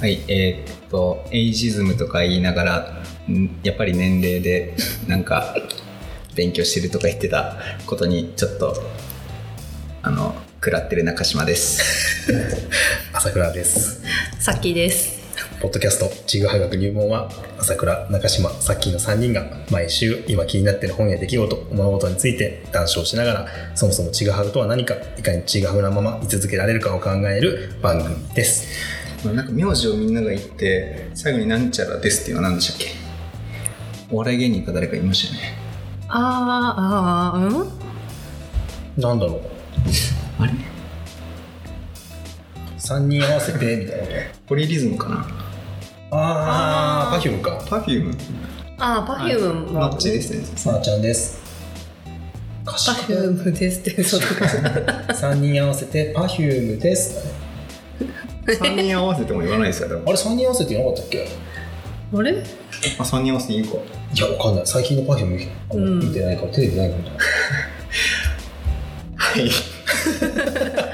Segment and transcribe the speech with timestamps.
[0.00, 4.74] はい、えーっと、エイジズムとか言いながら、んやっぱり年齢で、
[5.06, 5.56] なんか、
[6.34, 8.82] 勉強してるとか言ってたことに、ちょっと、
[10.02, 12.26] あの、食らってる中島です。
[13.12, 14.02] 朝倉です。
[14.40, 15.22] さっきです。
[15.60, 28.66] ポッドキャスト、ちぐは学入門は、朝倉、中島、さっきの3人が毎週今気になっている本や出来事、物事について談笑しながら、そもそもちぐはぐとは何か、いかにちぐはぐなまま居続けられるかを考える番組です。
[29.24, 32.94] まあなんか名字をみんなが言って、最後になんちゃらですっていうのは何でしたっけ？
[34.10, 35.54] お笑い芸人か誰か言いましたよね。
[36.08, 39.02] あー、あー、うん？
[39.02, 39.40] なんだろう。
[40.38, 40.52] あれ
[42.78, 44.12] ？3人合わせて、みたいなこ
[44.48, 45.16] ポリリズムかな？
[45.16, 45.22] と。
[46.10, 47.64] あー、あーパフュームか。
[47.70, 48.14] パフューム
[48.78, 50.44] あー、パフュームは、マッチですね。
[50.56, 51.40] さあちゃんです。
[52.64, 54.44] パパフュームですって、そうとか。
[55.14, 57.32] 3人合わせて、パフュームです。
[58.46, 61.28] 3人合わせても言わないですよ、でもあれ、3人合わせて言わなかったっけ？
[62.14, 62.32] あれ？
[62.98, 63.76] あ、3人合わせていいか。
[64.14, 64.66] いや、わかんない。
[64.66, 67.02] 最近のパフューうん見てないから、テレビないかも。
[69.16, 69.50] はい。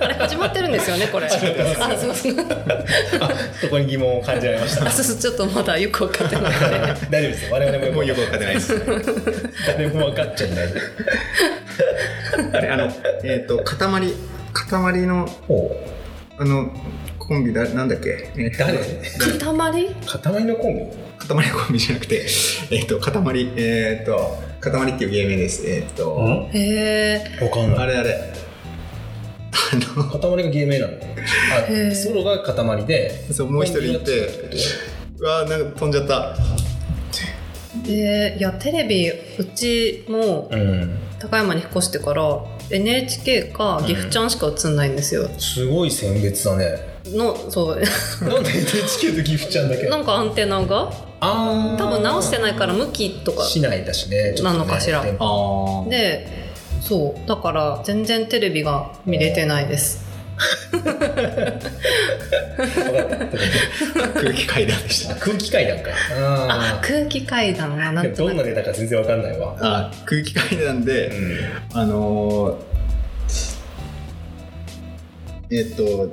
[0.00, 1.26] あれ始まってるんですよね、これ。
[1.26, 1.36] あ、そ
[2.10, 2.36] うそう。
[3.20, 4.86] あ、そこに疑問を感じられました。
[4.86, 7.06] あ、そうそう、ちょっとまだよく分かってなくて。
[7.10, 7.52] 大丈夫ですよ。
[7.52, 8.80] 我々ももうよくわかってないです。
[9.66, 10.68] 誰も分かっちゃいない。
[12.52, 12.92] あれ、あの、
[13.24, 14.12] えっ、と、塊、
[14.52, 15.74] 塊の、お
[16.38, 16.70] あの、
[17.28, 18.30] コンビだ、なんだっけ？
[18.36, 18.78] えー誰？
[18.78, 19.52] 塊？
[19.54, 20.84] まり塊のコンビ？
[21.18, 22.26] 塊コンビじゃなくて、
[22.70, 25.62] えっ、と、塊、えっ、と、塊っていう芸名です。
[25.68, 27.44] えっ、と、へえ。
[27.44, 27.78] わかんない。
[27.80, 28.32] あれあれ。
[29.52, 30.04] あの、
[30.36, 31.94] 塊が芸名なの？
[31.94, 34.28] ソロが塊で、そう、もう一人いて、
[35.18, 36.34] うわーなんか飛んじゃった。
[37.86, 40.98] で、いや、テレビ、うちもうん。
[41.18, 45.28] 高山に引っ越してから、NHK か岐阜ちゃんしか映んないんですよ。
[45.38, 46.97] すごい選別だね。
[47.16, 47.80] の、そう。
[48.28, 49.86] なんで NHK と岐阜ちゃんだけ？
[49.88, 50.90] なんかアンテナが？
[51.20, 54.34] あ多分直してないから向きとか市内だしね。
[54.36, 55.90] ちょっとねなのかしら電波あー。
[55.90, 56.48] で
[56.80, 60.06] そうだから全然テレビが見れてないです
[64.14, 65.14] 空気階段でした。
[65.16, 65.90] 空気階段か。
[66.16, 68.04] ああ空気階段はなあ。
[68.04, 69.56] ん どんなネタか全然わかんないわ。
[69.60, 71.38] あ空気階段で、うん。
[71.80, 72.54] あのー
[75.50, 76.12] えっ、と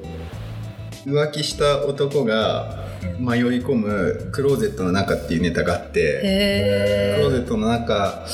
[1.06, 2.86] 浮気した男が
[3.20, 8.26] 迷い込むクローゼットの中っていうネタがあってクローゼットの中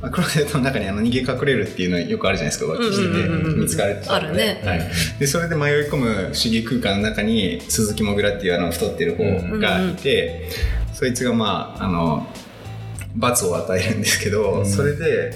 [0.00, 4.62] まあクローゼットの中にあの逃げ隠れるっていうのよくあるじゃないですか浮気してて見つかるってあるね。
[4.64, 4.80] はい、
[5.18, 9.24] でそれで迷い込む不思議空間の中に鈴木もぐらっていうあの太ってる方
[9.58, 10.50] がいて、
[10.92, 12.26] そいつがまああの
[13.16, 14.66] 罰を与えるんですけど、うん。
[14.66, 15.32] それで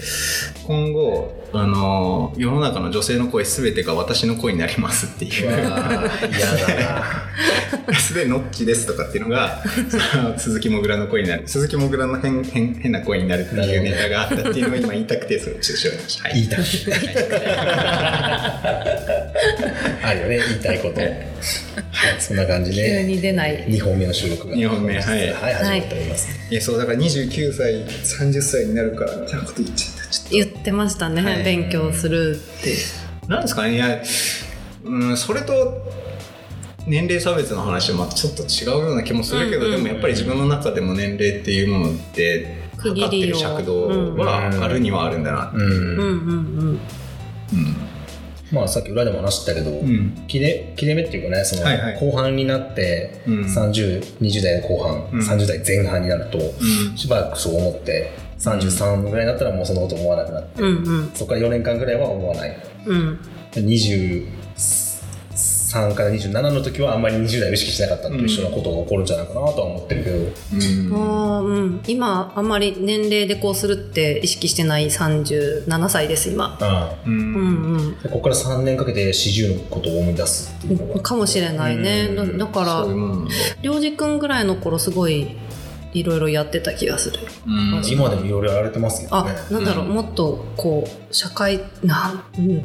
[0.66, 6.10] 今後あの世の中の女性の声全てが私の声になりますっていう嫌だな。
[7.98, 9.62] それで「ノッチです」とかっていうのが
[10.12, 16.62] その 鈴木もぐらの声になる鈴木もぐらの変変変な声になるっていうネタがあったっていうのを今言いたくてそれをちょっと調べました、はい言いたい。
[20.04, 21.00] あるよね、言いたいこと。
[21.00, 21.12] はい、
[22.18, 24.54] そんな感じ急で、に出ない2本目の収録が。
[24.54, 26.28] 二本目はいはい、始まっております。
[26.50, 31.42] いやそうだから29歳30歳になるからみたいなこと言っちゃった言ってましたね、はい。
[31.42, 32.74] 勉強するって。
[33.26, 34.02] となんですかねいや
[34.84, 35.82] うんそれと
[36.86, 45.48] 年齢差別の話はまたちょっと違うような気もするけど、うんうんでもやっぱり自分の中でも年齢っていうものって区測って切りをる尺度はあるにはあるんだな。
[45.48, 45.62] って、うん。
[45.62, 46.80] うんうん。
[47.52, 47.76] うん。
[48.50, 50.24] まあ、さっき裏でも話したけど、うん。
[50.26, 52.00] 切れ切れ目っていうかねそのはいはい。
[52.00, 53.40] 後半になってうん。
[53.44, 55.20] 3020代の後半、うん。
[55.20, 56.42] 30代前半になるとう
[56.92, 56.96] ん。
[56.96, 58.10] しばらくそう思って
[58.42, 61.10] 33ぐらいになったらもうそのこと思わなくなって、うんうん。
[61.14, 62.56] そこから4年間ぐらいは思わない。
[62.86, 63.18] うん。
[63.52, 64.26] 23
[65.94, 71.44] から27の時はあんまり20代を意識しなかったのと一緒なことが起こるんじゃないかなとは思ってるけど、うん。
[71.44, 71.80] うん。
[71.86, 76.58] 今あんまり年齢でこうするって意識してない37歳です今。
[76.60, 77.34] あううん。
[77.34, 77.96] んうん。
[78.00, 81.00] あでここから3年かけて40のことを思い出すっていうのが。
[81.00, 82.08] かもしれないね。
[82.14, 82.38] だうん。
[82.38, 82.86] だから
[83.62, 85.36] 良二君ぐらいの頃すごい
[85.92, 87.18] いろいろやってた気がする。
[87.46, 87.82] うん。
[87.84, 89.92] 今でもいろいろやられてますけどあねなんだろう、うん。
[89.92, 92.62] もっとこう社会な、うん、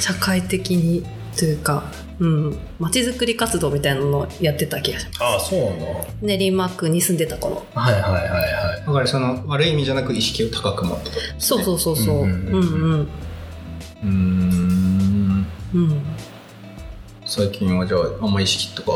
[0.00, 1.04] 社会的に
[1.36, 1.84] というか
[2.18, 2.58] うん。
[2.78, 5.22] 街づくり活動みたいなのをやってた気がします。
[5.22, 5.86] ああそうなんだ
[6.22, 7.64] 練馬区に住んでた頃。
[7.74, 8.86] はいはいはいはい。
[8.86, 12.16] だからその悪い意味じゃなく意識を高く持ったとそうそうそうそう。
[12.20, 12.56] ううんんう
[12.96, 13.08] ん。
[14.04, 16.02] うんうん。
[17.26, 18.92] 最近はじゃああんま意識とか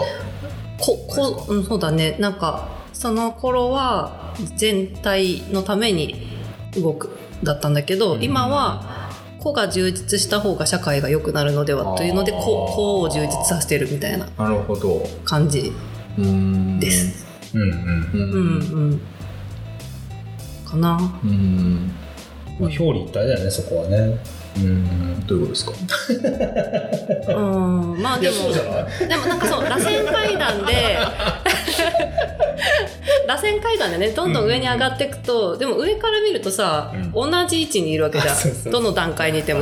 [0.78, 2.16] ここ、うん、そうだね。
[2.20, 6.16] なんかその頃は全体のために
[6.74, 8.24] 動くだったんだけど、うん。
[8.24, 9.08] 今は
[9.38, 14.28] 個が充実した方が社会が良くなるのではというので個個を充実させてるみたいな
[15.24, 15.72] 感じ
[16.80, 17.24] です。
[17.54, 17.62] うん。
[17.62, 19.00] うんううんうん。
[20.66, 21.20] かな。
[21.22, 21.92] うん。
[22.58, 24.18] まあ、表裏一体だよねそこはね
[24.64, 25.64] うんどういうことです
[27.26, 27.36] か？
[27.36, 27.40] う
[27.96, 28.34] んまあでも
[29.08, 30.72] でもなんかそう螺旋階段で
[33.28, 38.36] 螺旋階段でねどんどん上に上がっていくと、でも上から見るとさ、同じ位置にいるわけじゃん。
[38.72, 39.60] どの段階にいても。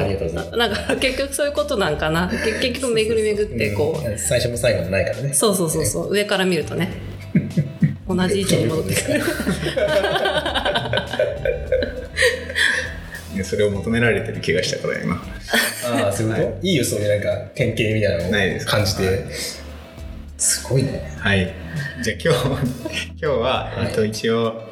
[0.56, 2.28] なんか結局そういうことなんかな。
[2.28, 4.18] け結局巡り巡ってこう、うん。
[4.18, 5.34] 最初も最後もないからね。
[5.34, 6.12] そうそうそうそう。
[6.12, 6.92] 上から見るとね。
[8.08, 9.20] 同じ位置に戻ってくる
[13.36, 15.16] いやそれを求められてる気がしたから今。
[15.84, 19.26] ああそういうこと、、いいよそういうなんか典型みたいなのを感じて。
[20.38, 21.14] すごいね。
[21.18, 21.54] はい。
[22.02, 24.62] じゃあ今日 今日は、えっと一応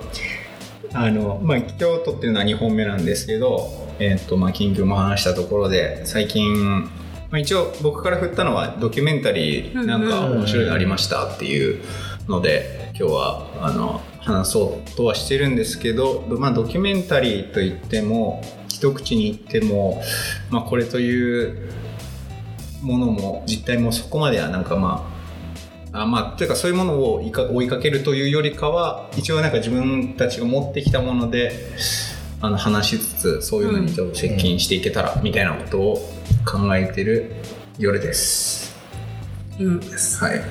[0.95, 6.89] あのまあ今日撮ってるのは2本目なんですけどえっとまあ近況も話したところで最近
[7.31, 11.83] まあ、一応僕から振ったのはドキュメンタリーなんか面白いのありましたっていう
[12.29, 20.03] ので今日はあの話そうとはしてるんですけど、まあ、ドキュメンタリーといっても一口に言っても、
[20.51, 21.71] まあ、これという
[22.83, 25.15] ものも実態もそこまではなんかまあ
[25.97, 31.53] あまあ、というかそういうものを追いかけるというよりかは一応なんか自分たちが持ってきたもので
[32.41, 35.95] あの話しつつそういうのにちょっと接近していけたらみたいなことを
[36.45, 37.37] 考えてる
[37.79, 38.75] 夜です。
[39.61, 39.79] うん。
[39.79, 40.43] はい、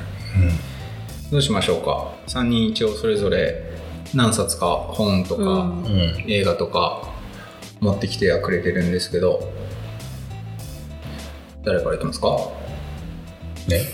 [1.34, 3.64] どうしましょうか？3人一応それぞれ
[4.14, 5.46] 何冊か本とか、う
[5.90, 6.24] ん。
[6.28, 7.12] 映画とか
[7.80, 9.52] 持ってきてはくれてるんですけど
[11.66, 12.38] 誰からいきますか？
[13.68, 13.82] ね。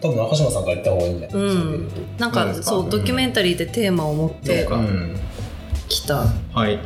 [0.00, 1.36] 多分中島さんから言った方がいいんじゃない？
[1.38, 1.88] うん。
[2.18, 4.76] なんかそうドキュメンタリーでテーマを持ってどうか。
[4.76, 5.14] うん。
[5.88, 6.24] きた。
[6.54, 6.78] はい。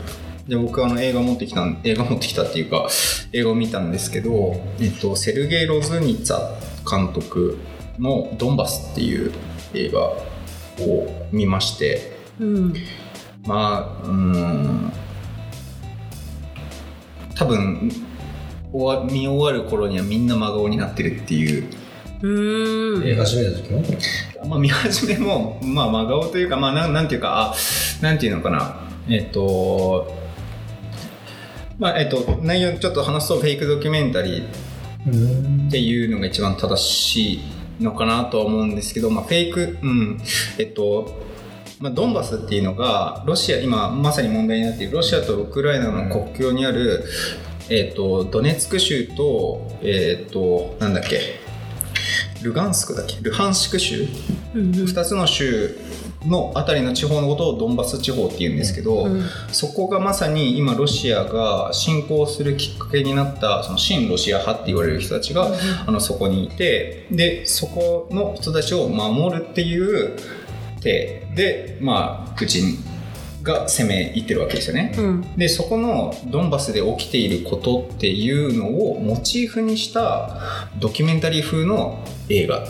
[0.48, 2.88] で僕あの映画持ってきたん映画持ってきたっていうか
[3.32, 6.50] 映画を見たんですけど、えっと、セルゲイ・ロズニツァ
[6.90, 7.58] 監督
[7.98, 9.32] の「ドンバス」っていう
[9.74, 12.74] 映画を見ましてうん。
[13.46, 14.92] まあうーん
[17.34, 17.90] 多分
[18.72, 21.64] 終わ見終わる頃にはみんな真顔になってるっていう
[22.22, 23.06] うーん。
[23.06, 23.82] 映画始めた時も？
[24.48, 27.54] まあ、見始めも、まあ、真顔というか、まあ、なんなんていうか、あ、
[28.02, 30.14] なんていうのかな、えっと、
[31.78, 34.44] まあ、えっと、内容ちょっと話すと、フェイクドキュメンタリー
[35.06, 35.10] う
[35.64, 37.40] んっていうのが一番正しい
[37.80, 40.20] のかなとは思うんですけど、まあ、フェイク、うん、
[40.58, 41.22] えっと、
[41.80, 47.04] まあ、ドンバスっていうのが、ロシア、今まさに問題になっているロシアとウクライナの国境にある、
[47.68, 51.20] えっと、ドネツク州と、えっと、なんだっけ、
[52.42, 54.06] ルガンスクだっけルハンシク州？
[54.54, 54.70] うんうん。
[54.72, 55.76] 2つの州
[56.26, 59.24] のあたりの地方のことをドンバス地方っていうんですけど、うん。
[59.52, 65.50] そこがまさに今ロシアが侵攻するきっかけになったその親ロシア派って言われる人たちが、
[65.86, 70.16] あのそこにいてでそこの人たちを守るっていう
[70.80, 72.78] 手でまあプーチン
[73.42, 74.94] が攻め入ってるわけですよね。
[74.96, 75.36] うん。
[75.36, 80.40] でそこのドンバスで起きていることっていうのをモチーフにした
[80.78, 82.66] ドキュメンタリー風の映画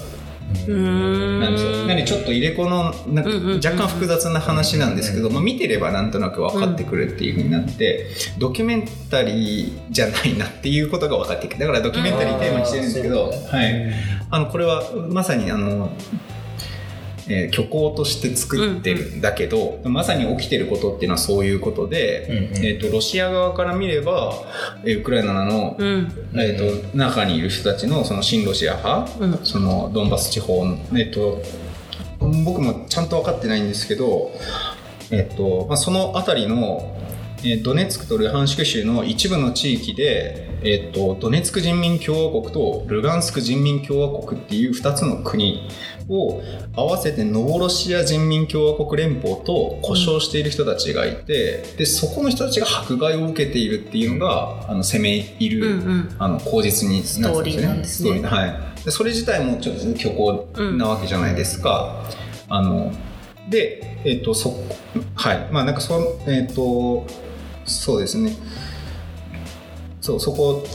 [0.54, 1.70] なんですよ。
[1.86, 3.56] なのでちょっと入れ子のなうんうんうんうん。
[3.56, 8.06] 若干複雑な話なんですけど、まあ、見てればなんとなく分かってくるっていうふうになって、
[8.38, 13.92] ドキュメンタリーじゃないなっていうことが分かってくるだからドキュメンタリーテーマにしてるんですけど、はい、
[14.30, 15.90] あのこれはまさにあの、
[17.28, 22.64] えー虚構として作ってるんだけど、まさに起きてることっていうのはそういうことで、うんうん。
[22.64, 24.32] えー、とロシア側から見れば
[24.84, 26.12] えーウクライナのうん。
[26.34, 29.38] えー、と中にいる人たちのその親ロシア派、うん。
[29.42, 31.40] そのドンバス地方の、えっと
[32.44, 34.32] 僕もちゃんと分かってないんですけど、
[35.10, 36.96] えっとまあ、その辺りの、
[37.44, 45.68] えードネツクとルハンシク州の一部の地域で、えっとドネツク人民共和国とルガンスク人民共和国っていう2つの国
[46.08, 46.40] を
[46.74, 57.84] 合わせてノボロシア人民共和国連邦と呼称している人たちがいて、でそこの人たちが迫害を受けているっていうのがあの攻め入る、うんうんあの口実になってたんですよね。
[57.84, 58.84] ストーリーはい。
[58.84, 62.04] でそれ自体もちょっと虚構なわけじゃないですか。
[62.48, 62.92] あの
[63.48, 64.54] で、えっ、とそ
[65.14, 67.06] はいまあなんかそえっ、と
[67.64, 68.36] そうですね。
[70.00, 70.66] そうそこ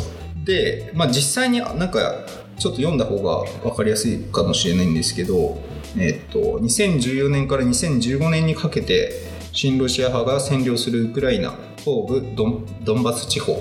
[0.43, 2.25] でまあ実際になんか
[2.57, 5.61] ちょっと読んだ方が分かりやすいかもしれないんですけど、
[5.97, 9.11] えっ、と2014年から2015年にかけて
[9.51, 13.55] 親ロシア派が占領するウクライナ東部ドンドンバス地方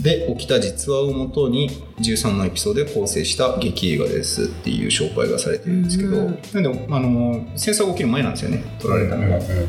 [0.00, 9.38] で起きた実話をもとに13のエピソードで構成した劇映画ですっていう紹介がされてるんですけど、うんなんであの戦争が起きる前なんですよね撮られたのが。
[9.38, 9.68] でも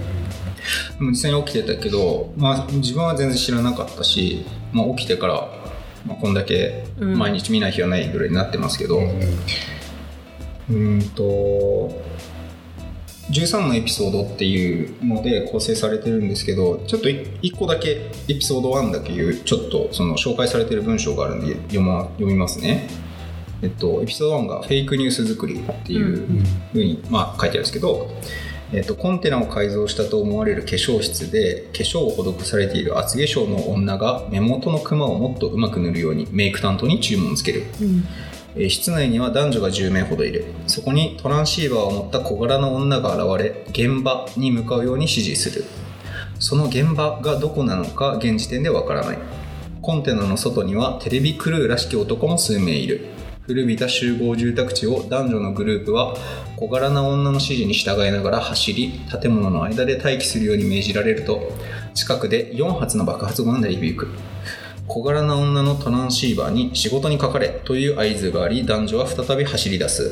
[0.99, 5.49] 実際に起きてたけど、まあ、自分は全然知らなかったし、まあ、起きてから、
[6.05, 8.99] まあ、こんだけ毎日見ない日はないぐらいになってますけど、
[10.69, 12.03] うんと
[13.31, 22.87] 13のエピソードっていうので構成されてるんですけどちょっと1個だけエピソード1だけいうちょっとその紹介されてる文章があるんで読,、ま、読みますね。
[23.61, 26.27] えっと、エピソード1がフェイクニュース作りっていう
[26.71, 28.11] ふうに、まあ、書いてあるんですけど、
[28.73, 38.03] えっと、コンテナを改造したと思われる化粧室で化粧を施されている厚化粧の女が目元のクマをもっとうまく塗るようにメイク担当に注文をつける、うん。
[38.55, 40.45] えー室内には男女が10名ほどいる。
[40.65, 45.65] そこにトランシーバーを持った小柄な女が現れ現場に向かうように指示する。
[46.39, 49.17] その現場がどこなのか現時点でわからない。
[49.81, 53.14] コンテナの外にはテレビクルーらしき男も数名いる
[53.47, 56.15] 古びた集合住宅地を男女のグループは
[56.57, 61.51] 小柄な女の指示に従いながら走り建物の間で待機するように命じられると
[61.93, 64.07] 近くで4発の爆発音が鳴り響く。
[64.87, 70.11] 小柄な女のトランシーバーに仕事にかかれという合図があり男女は再び走り出す、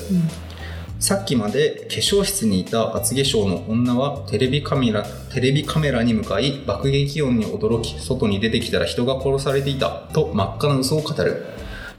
[1.00, 11.46] さっきまで化粧室にいた厚化粧の女はテレビカメラテレビカメラに向かい爆撃音に驚き外に出てきたら人が殺されていたと真っ赤な嘘を語る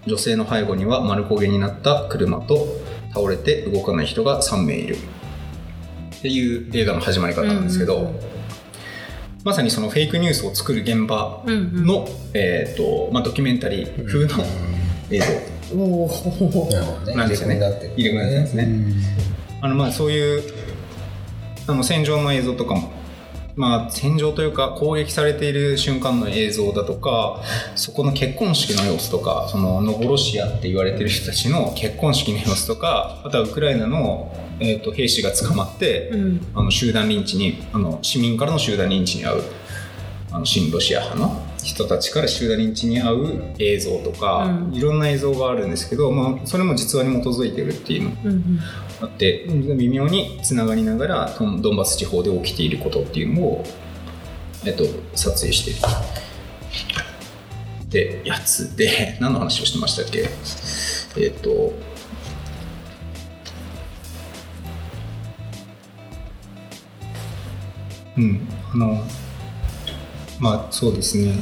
[0.06, 2.66] 女性の背後には丸焦げになった車と
[3.12, 4.96] 倒れて動かない人が3名いる。
[6.16, 8.34] っていう映画の始まり方なんですけど、うんうん
[9.44, 11.86] まさにそのフェイクニュースを作る現場うんうん。
[11.86, 14.42] の、えーとまあ、ドキュメンタリー風の
[15.10, 15.76] 映像。
[15.76, 17.56] おおなんですよね。
[17.96, 18.64] 入れ込んですね。
[18.64, 18.94] うん。
[19.60, 20.42] あのまあそういう
[21.66, 22.90] あの戦場の映像とかも、
[23.56, 27.40] まあ、戦場というか攻撃されている瞬間の映像だとか
[27.76, 36.46] そこの結婚式の様子とかそのノボロシアって言われてる人たちの結婚式の様子とかあとはウクライナの、えー、と兵士が捕まって、うん。
[36.54, 39.42] あの集団リンチにあの市民からの集団リンチに遭う
[40.32, 44.74] あの親ロシア派の人たちから集団リンチに遭う映像とか、うん。
[44.74, 48.10] いろんな映像があるんですけど、まあ、それも実話に基づいてるっていうの。
[48.24, 48.60] うんうん
[49.00, 49.46] あって
[49.76, 53.64] 微妙につながりながらドンバス地方で起きていることっていうのを、
[54.64, 54.84] えっと、
[55.14, 55.76] 撮影してる。
[57.90, 58.76] でやつ。
[58.76, 60.28] で 何の話をしてましたっけ？
[61.16, 61.72] えっと
[68.16, 69.02] うんあの
[70.40, 71.34] まあそうですね。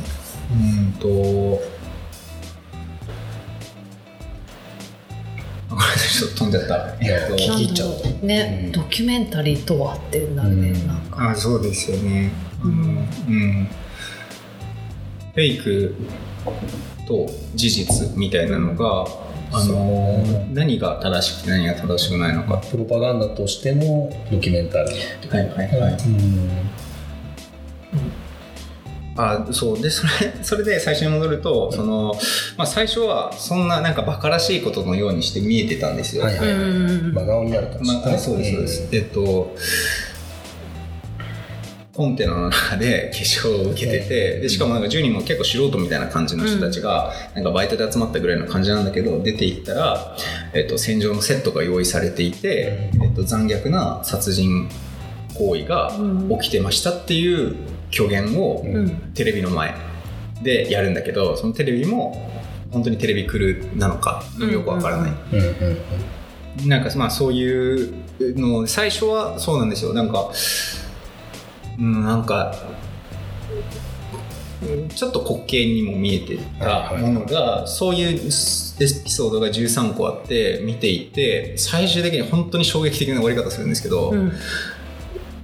[0.50, 1.71] うんと
[5.82, 6.96] あごめんなさいちょっと飛んじゃった。
[7.00, 7.34] えっと。
[7.34, 8.72] 聞き入っちゃうとなんだろうね、うん。
[8.72, 10.86] ドキュメンタリーとはってなるね、うん。
[10.86, 12.30] なんかあそうですよね。
[12.62, 12.70] うん。
[12.70, 13.68] うん、
[15.34, 15.94] フェイク
[17.08, 19.06] と事実みたいなのが、
[19.54, 20.22] あの
[20.52, 22.58] 何が正しくて何が正しくないのか。
[22.58, 25.92] プロパガンダとしてのドキュメンタリーはいはいはい。
[25.92, 26.48] うん
[29.16, 29.82] あそう。
[29.82, 30.10] でそれ
[30.42, 32.14] それで最初に戻ると、その
[32.56, 36.24] まあ、最初はそんななんかバカらしいことのようにして見えてたんですよ。
[36.24, 39.54] はいはいはいうん真顔になるかもしれないまあ、そうですそうです、えっと
[41.92, 50.16] コンテナの中で化粧を受けてて、でしかもなんか10人も結構素人みたいな感じの人たちが、なんかバイトで集まったぐらいの感じなんだけど出て行ったら、
[50.54, 54.70] えっと、戦場のセットが用意されていて、えっと、残虐な殺人
[55.34, 55.92] 行為が
[56.40, 57.56] 起きてましたっていう
[57.92, 59.12] 虚言をうん。
[59.14, 59.74] テレビの前
[60.42, 62.30] でやるんだけどそのテレビも
[62.70, 65.12] 本当にテレビクルーなのかよくわからない、
[66.66, 69.92] なんかまあそういうの最初はそうなんですよ。
[69.92, 70.30] なんか
[71.78, 72.54] うんなんか
[74.62, 84.32] うんちょっと滑稽にも見えてたものがそういうエピソードが13個あって見ていて最終的に本当に衝撃的な終わり方するんですけど、うん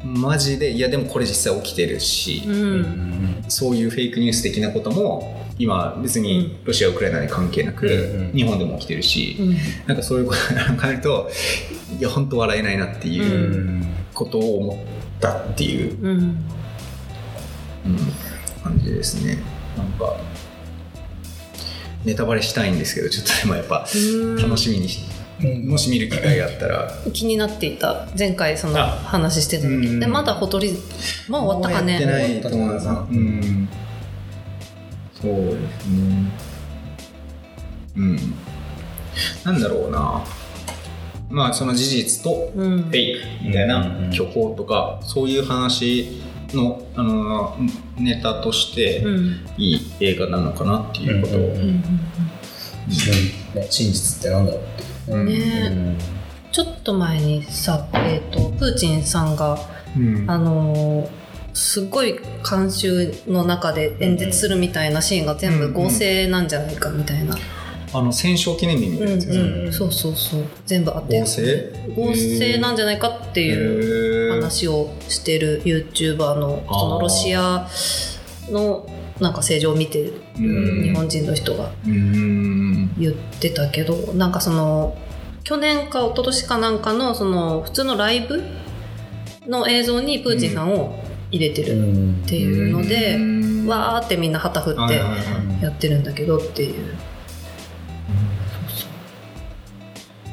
[0.05, 2.55] マジでいやでもこれ実際起きてるし、うん。
[2.55, 9.57] うんそういうフェイクニュース的なことも今別にロシア・ウクライナに関係なく、日本でも起きてるし、うん。
[9.87, 11.31] なんかそういうことを考えると
[11.99, 13.26] いや本当笑えないなっていうう
[13.78, 13.95] ん。
[14.14, 14.76] ことを思っ
[15.21, 16.09] たっていう、うん。
[16.09, 16.38] うん
[18.62, 19.38] 感じですね。
[19.76, 20.17] なんか
[22.05, 23.87] ネタバレしたいんですけどちょっとでもやっぱ
[24.40, 25.08] 楽しみにし、うん
[25.40, 26.90] もし見る機会があったら。
[27.12, 28.09] 気になっていた。
[28.18, 28.88] 前回そのあ。
[28.88, 30.73] 話してたうん時でまだほとり
[31.28, 32.88] もう終わったかもうやってねないと思います。
[32.88, 33.68] うん。
[35.14, 36.33] そうですね。
[37.97, 38.18] うん。
[39.45, 40.25] なんだろうな。
[41.30, 42.83] まあその事実とうん。
[42.83, 46.21] フェイクみたいな虚構とかそういう話
[46.52, 47.57] のあの
[47.97, 49.47] ネタとしてうん。
[49.57, 51.83] いい映画なのかなっていうことを、うんうんうん
[53.54, 55.97] ね真実ってなんだろうってね。
[56.53, 59.59] ちょっと前にさ、えー、とプーチンさんが
[59.97, 60.25] うん。
[60.29, 61.09] あのー
[61.55, 67.37] すごい慣習の中で演説するみたいなシーンが全部合成なんじゃないかみたいな、
[67.93, 70.45] あの戦勝記念日みたいなやつですね、うんそうそうそう。
[70.67, 71.21] 全部あって。
[71.21, 71.73] 合成？
[71.97, 77.67] 合成なんじゃないかっていう話をしてる YouTuber のそのロシア
[78.50, 78.87] の
[79.20, 80.82] なんか政治を見てるうん。
[80.82, 84.96] 日本人の人が言ってたけどなんかその
[85.44, 88.42] 去年か一昨年かなんかのその普通のライブ
[89.46, 93.66] の映像にプーチンさんを入れてるっていうので、うん。
[93.66, 94.94] わーってみんな旗振って
[95.62, 96.94] やってるんだけどっていう、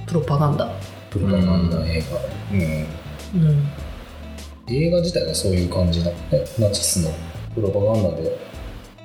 [0.08, 0.70] プロパガンダ、
[1.10, 2.18] プロパガンダ映画、
[2.54, 2.88] うん。
[3.36, 3.68] うん、
[4.68, 7.12] 映画自体がそういう感じだもんねナチスの
[7.54, 8.45] プロパガンダでうん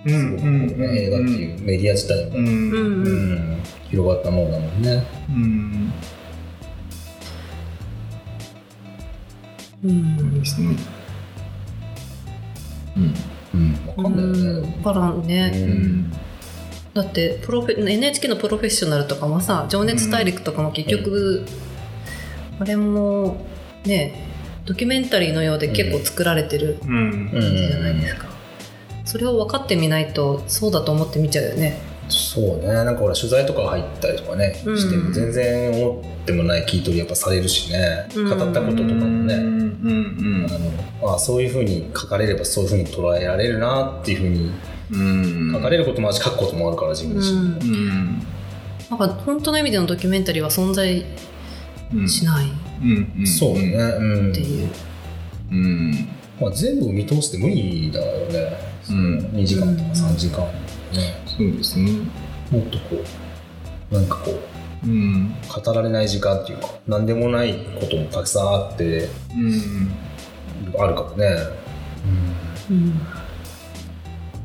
[0.06, 3.34] すごくこうね映画っていうメディア自体も、うんうんううん。
[3.34, 5.02] ん広がったものだもんね。
[5.28, 5.92] うん。
[9.84, 10.40] うん。
[10.40, 10.76] ですね
[12.96, 13.14] うん。
[13.54, 13.76] うん。
[13.96, 14.60] わかんないよ
[15.18, 15.62] ね、うん。
[15.62, 16.12] うん
[16.92, 21.44] だってプロフェ NHK のプロフェッショナルとかもさ「情熱大陸」とかも結局、
[22.58, 23.46] あれも
[23.84, 24.12] ね
[24.66, 27.30] ドキュメンタリーのようで結構作られてるうん。
[27.32, 28.26] うん感じじゃないですか、
[29.04, 31.80] それを分かってみないとそうだと思って見ちゃうよね。
[32.08, 32.66] そうね。
[32.66, 34.78] なんかほら取材とか入ったりとかね、うん。
[34.78, 38.08] しても全然思ってもない聞い取りやっぱされるしね。
[38.14, 38.28] うん。
[38.28, 44.50] 語ったこととかもね、うんうんあのあそういうふうに書かれればそういうふうに捉えられるなっていうふうに
[44.92, 45.52] うん。
[45.52, 47.46] 書かれることもあるし書くこともあるから自分自身、うん。
[47.46, 48.26] うん
[48.90, 51.04] なんか本当の意味でのドキュメンタリーは存在
[51.94, 52.08] うん。
[52.08, 52.48] しないっ
[52.82, 53.26] うんうん。
[53.26, 54.32] そうね、うん。
[54.32, 54.68] ていう、
[55.52, 56.08] うん。
[56.40, 58.56] まあ、全部見通して無理だよね、
[58.90, 59.18] うん。
[59.32, 60.44] 2時間とかうん3時間、
[60.92, 61.22] ね。
[61.26, 61.92] そうですね。
[62.50, 63.02] もっとこ
[63.90, 64.30] うなんかこ
[64.84, 65.34] ううん。
[65.48, 69.92] 語られない時間っていうか何でもないこともたくさんあってうん
[70.78, 71.42] あるからね、
[72.70, 73.00] うん。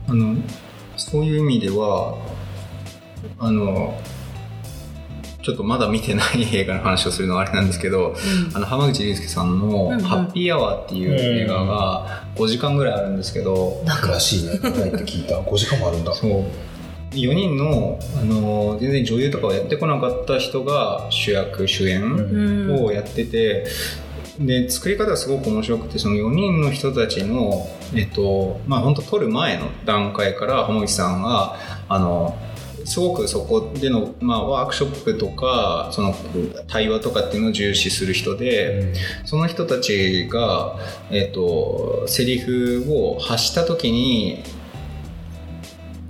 [0.07, 0.35] あの
[0.97, 2.17] そういう意味では
[3.39, 3.99] あの
[5.45, 8.15] ちょっとまだ見てない映画の話をするのはあれなんですけど
[8.55, 14.57] あの浜口竜介さんのうんうん「ハッピーアワー」っていう映画が5時間ぐらいあるんですけど、なんからしいね。
[14.57, 15.35] ないって聞いた。
[15.35, 16.13] 5時間もあるんだ。
[16.15, 16.43] そう。
[17.15, 22.83] 4人のあの全然女優とかをやってこなかった人が主役主演うん。
[22.83, 23.67] をやってて、
[24.39, 31.55] で作り方がすごく面白くてその4人の人たちのえっとまあ本当撮る前の段階から浜口さんが
[31.87, 32.35] あの
[32.85, 36.15] すごくそこでの、まあ、ワークショップとかその
[36.67, 38.93] 対話とかっていうのを重視する人で、
[39.25, 40.77] その人たちが、
[41.09, 44.43] えっとセリフを発した時に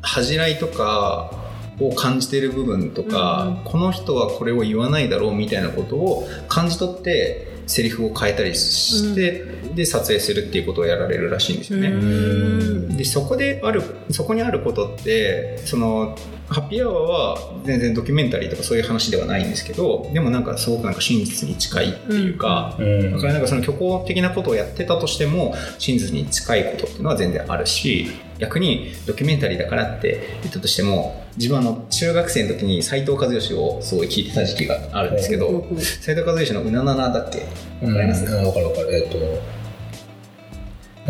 [0.02, 1.32] 恥じらいとか
[1.80, 11.88] を感じている部分とか、この人はこれを言わないだろうみたいなことを感じ取ってセリフを変えたりして、で撮影するっていうことをやられるらしいんですよね。
[11.90, 12.98] うん。
[12.98, 16.16] でそこであるそこにあることってその
[16.48, 23.12] ハッピーアワーは全然ドキュメンタリーとかそういう話ではないんですけどでもなんかすごくなんか真実に近いっていうか、うん。
[23.14, 35.78] だからなんかその虚構的なことをやってたとしても真実に近いことっていうのは全然あるし逆にドキュメンタリーだからって言ったとしても自分はあの中学生の時に斎藤和義をすごい聞いてた時期があるんですけどうん。
[35.82, 37.46] 斎藤和義の「うななな」だっけ？
[37.82, 37.90] うん。
[37.90, 38.24] わかります？
[38.26, 38.96] うんわかるわかる。
[38.96, 39.18] えっ、と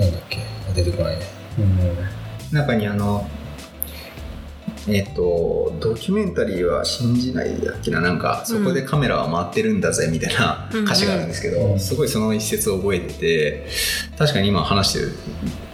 [0.01, 0.39] なんだっけ？
[0.73, 1.21] 出てこないね。
[2.51, 3.27] 中にあの
[4.87, 8.01] えっ、とドキュメンタリーは信じないだっけな。
[8.01, 11.79] なんかそこでカメラは回ってるんだぜみたいな歌詞があるんですけど、うん。
[11.79, 13.67] すごいその一節を覚えてて
[14.17, 15.11] 確かに今話してる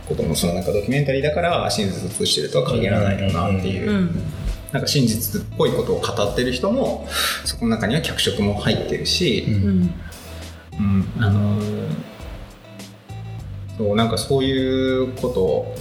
[0.07, 4.23] こともそのなんかドキュメンタリーだから真実を通してるとは限らないよなっていう、うん。
[4.71, 7.07] なんか真実っぽいことを語ってる人も
[7.43, 9.55] そこの中には脚色も入ってるし、うん。
[9.55, 9.93] うん。
[11.17, 12.11] うん、あのー
[13.81, 15.75] そうなんかそういうことを、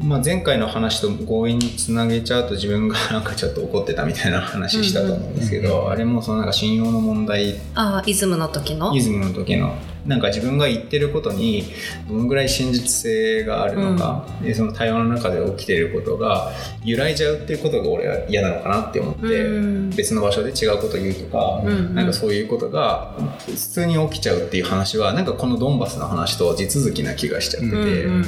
[0.00, 7.56] まあ、前回の話と強引につなげちゃうと自分が なんかちょっと怒ってたみたいな話したと思うんですけど、うんうんあれもそのなんか信用の問題。
[7.74, 8.94] ああイズムの時の？
[8.94, 9.74] イズムの時の。
[10.06, 11.64] なんか自分が言ってることに
[12.08, 16.52] どのぐらい真実性があるのか、でその対話の中で起きていることが
[16.84, 19.90] 揺らいじゃうっていうことが俺は嫌なのかなって思って、うん。
[19.90, 23.14] 別の場所で違うこと言うとか、うんなんかそういうことが
[23.46, 28.24] 普通に起きちゃうっていう話はなんかこのドンバスの話と地続きな気がしちゃってて、うん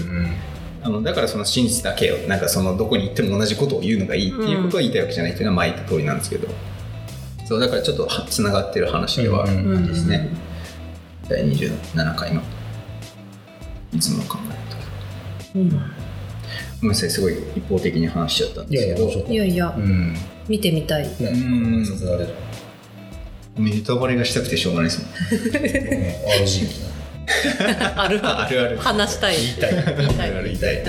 [0.82, 6.48] あのだからその真実だけをなんかそのどこに行っても同じことを言うのがいいっていうことを言いたいわけじゃないっていうのは前言った通りなんですけど。
[7.50, 10.28] そうだからちょっとつながってる話ではあるんですね、
[11.28, 12.42] 第27回の
[13.92, 14.54] いつもの考える
[15.52, 15.70] とうん。
[15.70, 15.76] ご
[16.82, 19.08] めんなさいすごい一方的に話しちゃったんですけど。
[19.08, 20.14] いやいやいやたうん。
[20.48, 21.02] 見てみたい。
[21.02, 22.34] ねうんさせられる
[23.58, 25.12] ネタバレがしたくてしょうがないですもん。
[25.12, 26.89] RG みたいな
[27.96, 28.60] あるある。
[28.60, 29.36] ある話したい。
[29.36, 29.70] 言いたい。
[30.44, 30.82] 言いたい。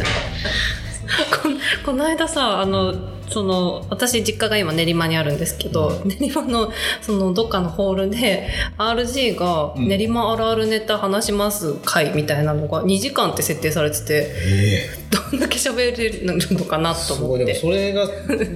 [1.85, 2.95] この間さあの
[3.29, 9.87] その私実家が今練馬にあるんですけど、練馬のそのどっかのホールで RG がうん。
[9.87, 17.39] 練馬あるあるネタ話します会みたいなのが2時間って設定されててえどんだけ喋れるのかなえすごい。
[17.39, 18.07] でもと思ってそれが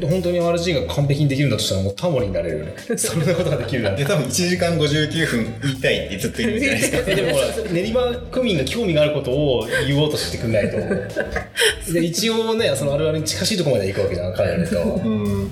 [0.09, 2.75] 本当に RG が完璧にできるんだとしたらもうタモリになれるよね。
[2.97, 10.77] そんなことができるなんてで多分1時間59分言いたいってずっと言うんじゃないですかえでもほら練馬区民が興味があることを言おうとしてくんないと
[11.93, 15.51] で一応ねそのあるあるに近しいところまで行くわけじゃん彼らネタはうん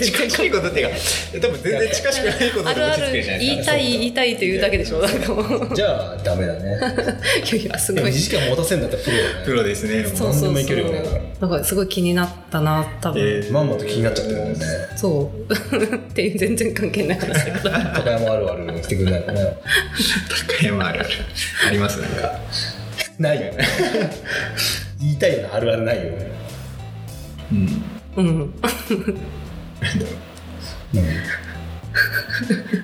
[0.00, 0.96] 近しいことっていうか
[1.40, 5.00] 多分全然近しくないことであるある落ち着けるじゃないですか言いたい言いたいって言うだけでしょ。
[5.00, 5.74] なんかもう。
[5.74, 6.78] じゃあダメだね。
[7.52, 8.04] いやいやすごい。
[8.04, 10.52] 2時間持たせるんだったらプロだよねプロです ねそうそうそう。
[10.52, 10.88] 何でもいけるよ。
[10.90, 14.58] ねなんかすごい気になったな多分、えーまんまと気になっちゃってるもんね。
[14.96, 15.52] そう。
[15.96, 19.40] っていう全然関係ない話だけど高山あるある来てくれないかな。
[19.42, 21.08] 高山あるある。
[21.68, 22.00] あります？
[22.00, 22.32] なんか。
[23.18, 23.58] ないよね。
[25.00, 26.30] 言いたいようなあるあるないよね。
[27.52, 27.84] うん。
[28.16, 28.54] うん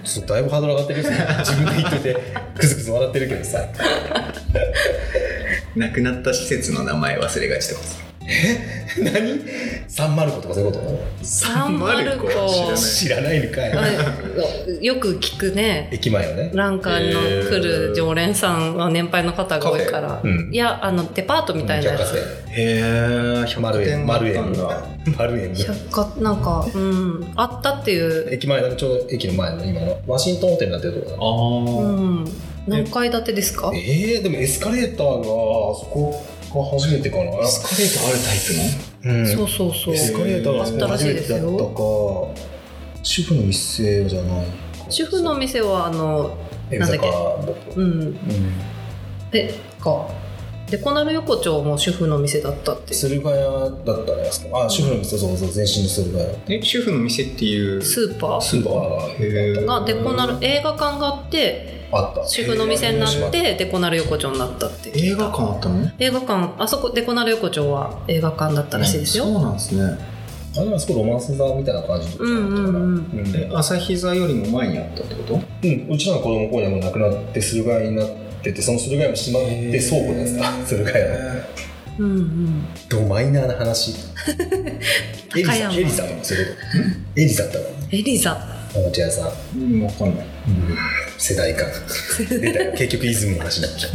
[0.04, 1.10] ちょっとだいぶハードル上がってるよ。
[1.10, 2.16] 自分で言っといて
[2.58, 3.58] クスクス笑ってるけどさ。
[5.76, 8.11] 亡くなった施設の名前忘れがちとか？
[9.02, 9.40] 何？
[9.88, 13.72] サンマルコとかそういうこサンマルコ知らないと知らないのかい。
[13.72, 15.88] あよく聞くね。
[15.92, 16.50] 駅前のね。
[16.54, 22.00] ランカーの来る常連さんは年配の方が多いから、いやあのデパートみたいなやつ。
[22.00, 22.22] 百貨店。
[22.22, 24.52] へえ丸円丸円。
[24.52, 24.86] だ
[25.18, 25.54] 丸円。
[25.54, 27.32] 百貨なんかうん。
[27.36, 29.98] あったっていう、駅前だねちょうど駅の前の今の。
[30.06, 32.28] ワシントンホテルになってるところだあうあん、
[32.66, 33.70] 何階建てですか？
[33.74, 36.24] えー、でもエスカレーターがあそこ
[36.60, 37.24] が初めてかな。
[37.24, 39.14] エスカレーターあるタイプの？
[39.18, 39.26] うん。
[39.26, 39.94] そうそうそう。
[39.94, 41.68] エスカレーターがあったらしいです初めてだったよ
[42.34, 42.40] か
[43.02, 44.52] 主婦の店じゃないか
[44.90, 46.36] 主婦の店はあの
[46.70, 47.08] 江なんだっけ？
[47.76, 47.90] うん。
[47.90, 48.16] うん。
[49.32, 50.08] えか
[50.72, 56.34] デコナル横丁も主婦の店だったって駿河屋だったねあそこあ主婦の店そうそう全身の駿河屋。
[56.48, 57.82] え主婦の店っていう？
[57.82, 58.40] スーパー。
[58.40, 59.66] スーパー。
[59.66, 62.26] がデコナル映画館があってあった。
[62.26, 65.90] 主婦の店になってデコナル横丁になったって映画館あったの？
[65.98, 69.24] 映画館あそこデコナル横丁は映画館だったらしいですよ。
[69.24, 69.82] そうなんですね。
[70.56, 75.34] あれはそこロマンス座みたいな感じのとこうんうん朝日座よりも前にあったってこと？
[75.34, 75.42] うん、
[75.90, 80.44] うちらの子供の頃にはもう亡くなって駿河屋になっててその駿河屋も閉まって倉庫ですか？
[80.66, 81.42] 駿河屋の
[81.98, 82.66] うんうん。
[82.88, 83.94] ドマイナーな話？
[85.36, 86.52] エリザエリザとかそういうこ
[87.14, 87.20] と？
[87.20, 87.64] エリザっての？
[87.90, 90.26] エリザおもちゃ屋さん、うんわかんない。
[91.18, 91.66] 世代間。
[92.40, 93.88] 出たよ結局イズムの話になっちゃ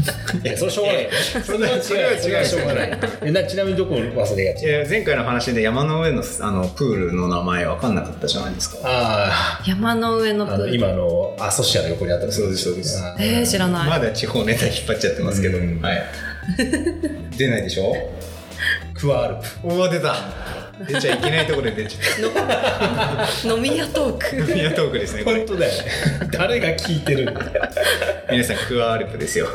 [0.43, 0.47] う。
[0.47, 1.09] いやそれしょうがない。
[1.43, 2.21] それは違う。
[2.21, 2.99] それはしょうがない。
[3.23, 4.65] えなちなみにどこ忘れがち？
[4.65, 8.77] いや前回の話で山の上のあのプールの名前分かんなかったじゃないですか。
[8.83, 10.63] あ山の上のプール。
[10.63, 12.99] ああの今のアソシアの横にあったそうですそうです。
[13.03, 15.81] あえー、知らない、まだ地方ネタ引っ張っちゃってますけど、うん。
[15.81, 16.03] はい。
[17.35, 17.93] 出ないでしょ？
[18.93, 19.75] クワールプ。
[19.75, 20.15] おお出た
[20.85, 21.99] 出ちゃいけないところで出ちゃ
[23.49, 24.47] っ 飲み屋トーク。
[24.47, 25.37] たミヤトークですねこれ。
[25.37, 25.71] 本当だよ。
[25.71, 25.89] ね
[26.31, 27.69] 誰が聞いてるんだよ、
[28.31, 29.47] 皆さんクワールプですよ。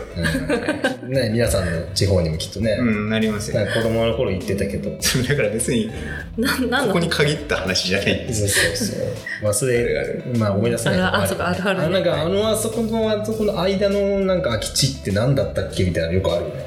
[1.05, 1.13] うん。
[1.13, 3.61] ね、皆さんの地方にもきっとね、うんなりますよ。
[3.61, 4.91] なんか子供の頃言ってたけど。
[4.91, 5.91] だから別に
[6.87, 8.27] ここに限った話じゃない。
[8.33, 8.97] そうそうそ
[9.43, 9.51] う。
[9.51, 11.17] 忘れ、まあ思い出せないある。
[11.19, 11.83] あそうかあるある。
[11.83, 16.67] あなんかあのあそこのあそこの間のなんか空き地って何だったっけみたいなのよくあるよね。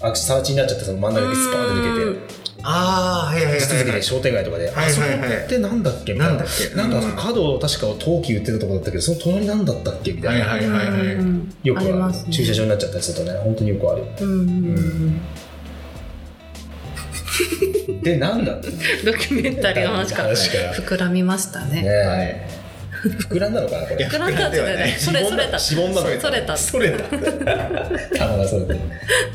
[0.00, 2.45] 空き地さら地になっちゃってその真ん中でスパーンと抜けて。
[2.68, 4.90] ああはいはいはい地続きで商店街とかで、はいはいはい。
[4.90, 6.34] あそこってなんだっけみたいな。
[6.34, 6.74] んだっけ？
[6.74, 11.14] なんか角確か陶器売ってたとこだったけどその隣なんだったっけみたいな、はいはいはいはい。
[11.14, 11.88] うんよくある。
[11.90, 12.32] ありますね。
[12.32, 14.02] 駐車場になっちゃったりするとね本当によくある。
[14.20, 14.50] うんうんう
[17.92, 18.02] ん。
[18.02, 18.58] でなんだ
[19.04, 20.22] ドキュメンタリーの話か。
[20.22, 20.74] ら話から。
[20.74, 21.82] 膨らみましたね。
[21.82, 22.36] ね、はい
[23.08, 24.06] 膨らんだのかなこれ。
[24.06, 25.58] 膨らんだ んではないそれそれた。
[25.58, 26.56] しぼんだのそれた。
[26.56, 27.04] それた。
[28.18, 28.74] 玉がそれて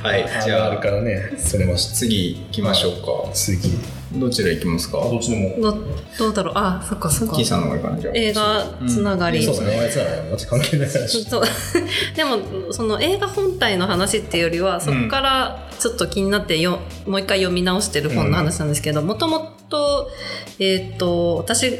[0.01, 0.75] はいじゃあ。
[0.75, 1.33] るかあらね。
[1.37, 3.31] それました次行きましょうか。
[3.33, 3.77] 次。
[4.13, 4.97] どちら行きますか？
[4.97, 5.55] どっちでも。
[5.61, 5.77] ど
[6.19, 6.53] どうだろう？
[6.55, 7.35] あそっかそっか。
[7.35, 9.79] キーさんの方がいいかなじゃあ映画つながり、そうだね。
[9.79, 11.23] あいつらは私関係ない話。
[11.23, 11.43] そう。
[12.15, 12.37] でも
[12.71, 20.09] その映画本体の話っていうよりはそこからちょっと気になってよ、もう一回読み直してる本の話なんですけどもともと
[20.59, 21.79] えっ、と私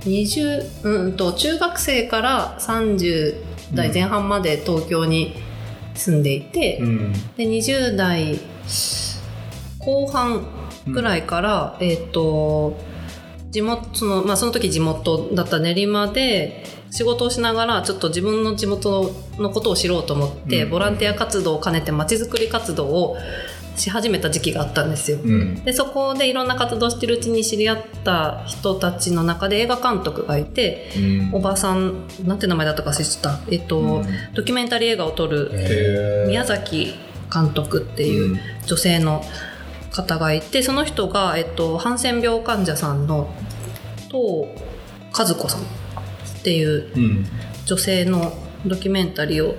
[0.00, 3.34] 20うんと中学生から30
[3.74, 5.34] 代前半まで東京に
[5.94, 7.12] 住んでいて、うん。
[7.12, 8.38] で20代
[9.78, 10.46] 後半
[10.86, 12.76] ぐらいから、えっ、と
[13.50, 20.70] 地元その,、まあ、その時地元だった練馬で仕事をしながらちょっと自分の地元のことを知ろうと思って、うん。
[20.70, 23.16] ボランティア活動を兼ねてまちづくり活動を
[23.78, 25.18] し始めた時期があったんですよ。
[25.22, 25.64] うん。
[25.64, 31.30] でそこでいろんな活動してるうちに知り合った人たちの中で映画監督がいてうん。
[31.34, 34.06] おばさんなんて名前だったか忘れちゃった、えっとうん。
[34.34, 35.50] ドキュメンタリー映画を撮る
[36.26, 36.94] 宮崎
[37.32, 39.22] 監督っていう女性の
[39.90, 43.32] 方がいてその人が、えっと、ハンセン病患者さんの
[44.08, 44.48] と
[45.16, 45.64] 和子さんっ
[46.42, 47.26] ていううん。
[47.68, 48.32] 女性の
[48.64, 49.54] ドキュメンタリーを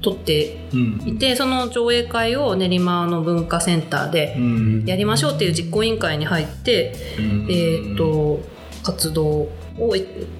[0.00, 1.02] 撮ってうん。
[1.06, 4.84] いてその上映会を練馬の文化センターでうん。
[4.86, 7.46] やりましょうっていう実行委員会に入って、うん。
[7.50, 8.40] えー、と
[8.82, 9.50] 活動を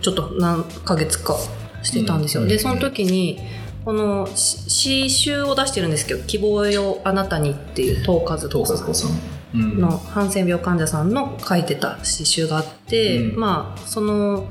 [0.01, 1.37] ちょっと何ヶ月か
[1.83, 2.43] してたんですよ。
[2.43, 2.49] うん。
[2.49, 3.39] でその時に
[3.85, 9.11] このし詩集を出してるんですけど「希望よあなたに」っていう東和東子さん。
[9.55, 13.41] のハンセン病患者さんの書いてた詩集があって、うん。
[13.41, 14.47] まあその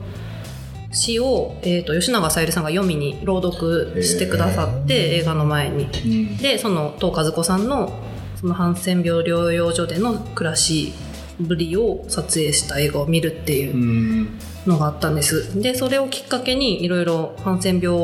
[0.92, 5.84] 詩を、えー、と吉永小百合さんが読みに朗読してくださって、映画の前に。
[5.84, 6.38] うん。
[6.38, 8.00] でその東和子さんの
[8.40, 10.94] そのハンセン病療養所での暮らし
[11.40, 14.40] ぶりを撮影した映画を見るっていううん。
[14.66, 15.62] のがあったんです。
[15.62, 17.98] でそれをきっかけにいろいろハンセン病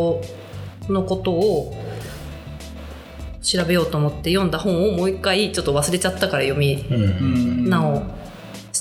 [0.89, 1.75] のことを
[3.41, 7.07] 調べようと思って読んだ本をもう一回ちょっと忘れちゃったから読みうんう
[7.67, 7.69] ん。
[7.69, 8.22] 直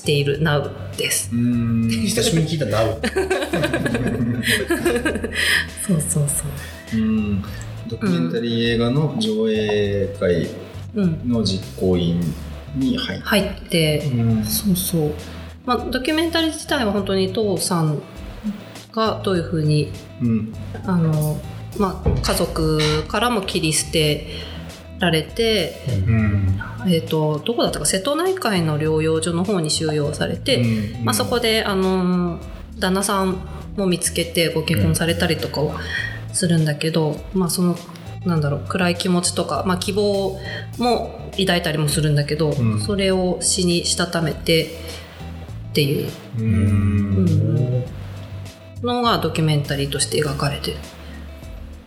[0.03, 1.33] している Now です。
[1.33, 1.89] うん。
[1.89, 2.99] 久しぶりに聞いたなお
[5.87, 6.43] そうそうそ
[6.93, 6.97] う。
[6.97, 7.41] うん。
[7.87, 10.49] ドキュメンタリー映画の上映会
[10.95, 11.29] うん。
[11.29, 12.21] の実行委員
[12.75, 14.43] に入って、入ってうん。
[14.43, 15.13] そうそう。
[15.65, 18.01] まあ、ドキュメンタリー自体は本当に父さん
[18.91, 19.89] がどういうふうに
[20.21, 20.53] うん。
[20.85, 21.39] あの、
[21.79, 24.27] まあ、家族からも切り捨て
[24.99, 31.05] られて、うんえー、とどこだったか瀬戸内海の療養所の方に収容されて、うん。
[31.05, 32.39] まあ、そこであの
[32.79, 33.37] 旦那さん
[33.77, 35.73] も見つけてご結婚されたりとかを
[36.31, 37.75] するんだけど、まあ、その
[38.25, 40.39] なんだろう暗い気持ちとか、まあ、希望
[40.77, 42.81] も抱いたりもするんだけど、うん。
[42.81, 44.65] それを死にしたためて
[45.69, 46.11] っていう。
[46.39, 46.45] うん。
[46.45, 47.83] うん。
[48.83, 50.77] のがドキュメンタリーとして描かれてる。
[50.77, 50.79] ん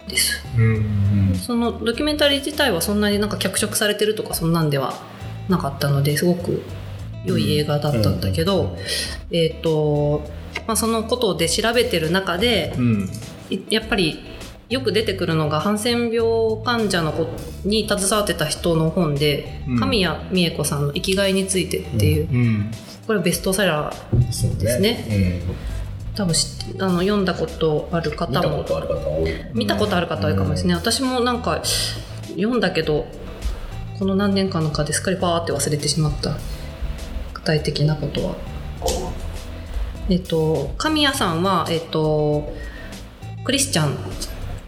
[0.08, 0.44] です。
[0.56, 1.34] うん。
[1.34, 4.94] そのドキュメンタリー自体はそんなになんか脚色されてるとかそんなんでは
[5.48, 6.62] なかったのですごく
[7.24, 8.76] 良い映画だったんだけど、
[9.30, 10.22] えっ、と、
[10.66, 13.10] まあ、そのことで調べてる中でうん。
[13.48, 14.24] いやっぱり
[14.68, 16.26] よく出てくるのがハンセン病
[16.64, 17.28] 患者の子
[17.64, 19.78] に携わってた人の本で、うん。
[19.78, 22.70] 神谷美恵子さんの「生きがいについて」っていう、うん。
[23.06, 25.42] これベストセラーですね
[26.16, 26.34] 多分
[26.78, 29.34] あの読んだことあるうん、方見たこもとある方多い。
[29.54, 31.62] 見たことある方多いかもですね、私もなんか
[32.30, 33.06] 読んだけど
[33.98, 36.36] この何年間のかですっかりパーって忘れてしまった
[37.34, 38.34] 具体的なことは。
[40.08, 42.52] えっと神谷さんはえっと
[43.44, 43.86] クリスチャ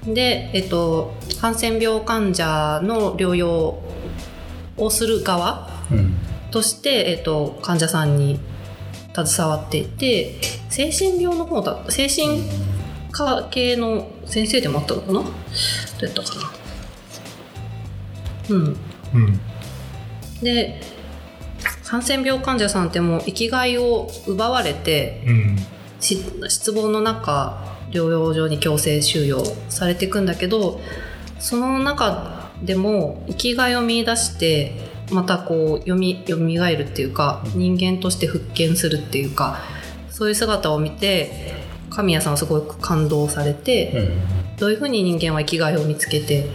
[0.07, 3.81] ンでえっとハンセン病患者の療養
[4.77, 6.15] をする側うん。
[6.51, 8.41] として、えっと患者さんに
[9.15, 10.41] 携わっていて
[10.79, 12.41] 精神病の方だった精神
[13.11, 15.15] 科系の先生でもあったのかな？
[15.15, 15.25] どう
[16.05, 16.53] やったか
[18.49, 18.55] な。
[18.57, 18.77] うん。
[19.15, 19.41] うん。
[20.41, 20.81] で
[21.85, 25.57] ハンセン病患者さんってもう生きがいを奪われてうん。
[25.99, 30.79] し失望の中療養所に強制収容されていくんだけど
[31.41, 34.75] その中でも生きがいを見出して
[35.11, 39.59] またこうよみよみがえるっていうか人間として復権するっていうか
[40.19, 41.55] そういう姿を見て
[41.91, 43.93] 神谷さんはすごく感動されて、
[44.51, 44.57] うん。
[44.57, 46.51] どういうふうに人間は生きがいを見つけて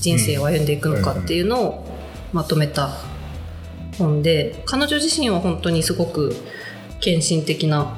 [0.00, 1.86] 人生を歩んでいくのかっていうのを
[2.32, 2.92] まとめた
[3.98, 6.34] 本で彼女自身は本当にすごく
[7.00, 7.94] 献身的な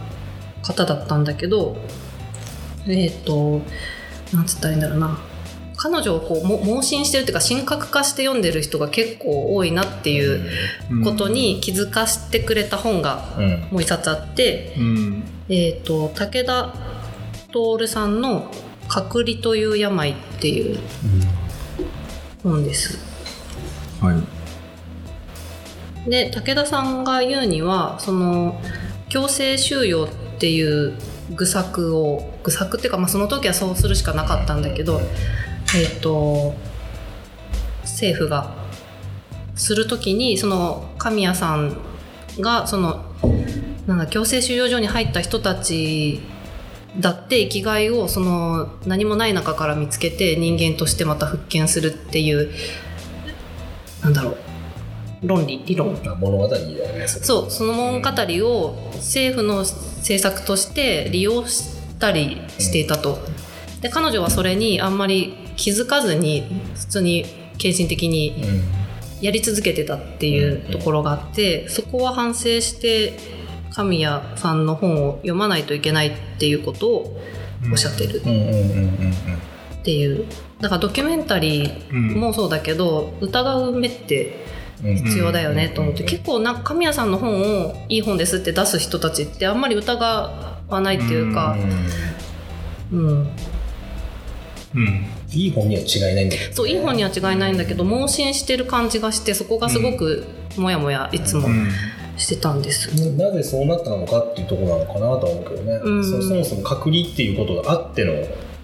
[0.62, 1.76] 方だったんだけど
[2.88, 3.60] えっ、と
[4.34, 5.20] なんつったらいいんだろうな
[5.82, 10.48] 彼女をこうも盲信してるっていうか神格化して読んでる人が結構多いなっていう
[11.02, 13.60] ことに気づかせてくれた本がうん。
[13.72, 15.24] もう一冊あって、うん。
[15.48, 16.72] えっ、と武田
[17.52, 18.48] 徹さんの
[18.86, 20.78] 「隔離という病」っていう
[22.44, 23.00] 本です。
[24.00, 24.14] は
[26.06, 26.08] い。
[26.08, 28.60] で武田さんが言うにはその
[29.08, 30.94] 強制収容っていう
[31.34, 35.00] 愚策を愚策っていうか、まあ、その時はそうするしかなかったんだけど、
[35.74, 36.54] えっ、と
[37.82, 38.54] 政府が
[39.54, 41.76] する時にその神谷さん
[42.40, 43.04] がその
[43.86, 46.20] なんだ強制収容所に入った人たち
[46.98, 52.50] だって生きがいをその何もない中から見つけて人間としてまた復権するっていう
[54.02, 54.36] なんだろう
[55.22, 58.08] 論理理論まあ物語だよねそうその物語
[58.46, 63.18] を政府の政策として利用したりしていたと。
[63.80, 66.42] で彼女はそれにあんまり気づかずに
[66.74, 67.24] 普通に
[67.56, 68.34] 献身的に
[69.20, 73.16] やり続けてたっていうところがあって、そこは反省して
[73.72, 77.20] 神谷さんの本を読まないといけないっていうことを
[77.70, 78.20] おっしゃってる。
[78.20, 80.26] っていう。
[80.60, 84.44] だからドキュメンタリーもそうだけど、疑う目って
[84.82, 84.96] うん。
[84.96, 91.56] 必要だよねと思って、うん結構なんか神谷さんの本をいい本ですって出す人たちってあんまり疑わないっていうか、
[92.92, 93.28] うん
[94.74, 95.06] うん。
[95.32, 101.68] いい本には違いないんだけどそういい本には違いないんだけど盲信してる感じがしてそこがすごくモヤモヤいつもうん。
[102.16, 102.88] してたんです。
[103.16, 106.04] なぜそうなったのかっていうところなのかなとは思うけどね、うん。
[106.04, 108.12] そそもそも隔離っていうことがあっての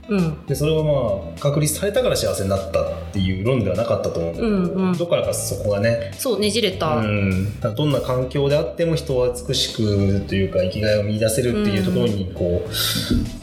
[0.09, 0.47] うん。
[0.47, 4.97] でそれはまあ隔離されたから幸せになったっていう論ではなかったと思うんだけど、うんうん。
[4.97, 12.67] どこからかそこがねそうねじれた、うん、どんな環境であっても人は美しくというか生きがいを見出せるっていうところにこ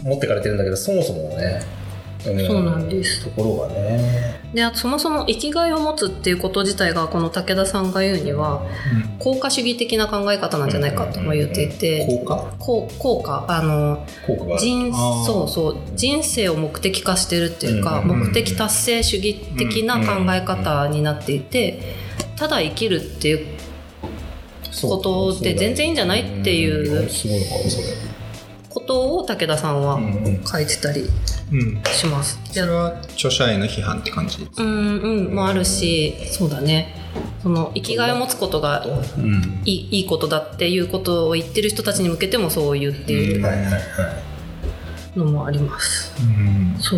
[0.03, 1.84] う、持ってかれてるんだけどそもそもね、ん
[2.25, 3.23] そうなんです。
[3.25, 8.65] ところがねでそもそも生きがいを持つっていうこと自体がこの武田さんが言うには
[9.19, 12.53] 効果主義的な考え方なんじゃないかとも言っていて、効果？
[12.97, 13.45] 効果？
[13.49, 14.05] あの
[14.57, 14.93] 人
[15.25, 15.77] そうそう。
[15.95, 21.95] 人生を目的化してるっていうか、うんうん目的達成主義的な考え方になっていて、
[22.37, 23.45] ただ生きるっていう
[24.81, 27.09] ことで全然いいんじゃないっていうう
[28.75, 30.43] ことを武田さんはうんうん。
[30.45, 31.09] 書いてたり
[31.51, 31.81] うん。
[31.85, 32.39] します。
[32.51, 34.47] それは著者への批判って感じ。
[34.57, 34.67] うん
[34.99, 35.35] うん。
[35.35, 36.93] もあるしそうだね。
[37.41, 39.61] その生きがいを持つことがうん。
[39.65, 43.81] いいいいことだっていうことを言ってる人たちに向けてもそう言うっていうはいはいはい。
[45.17, 46.13] のもあります。
[46.21, 46.75] うん。
[46.79, 46.97] そ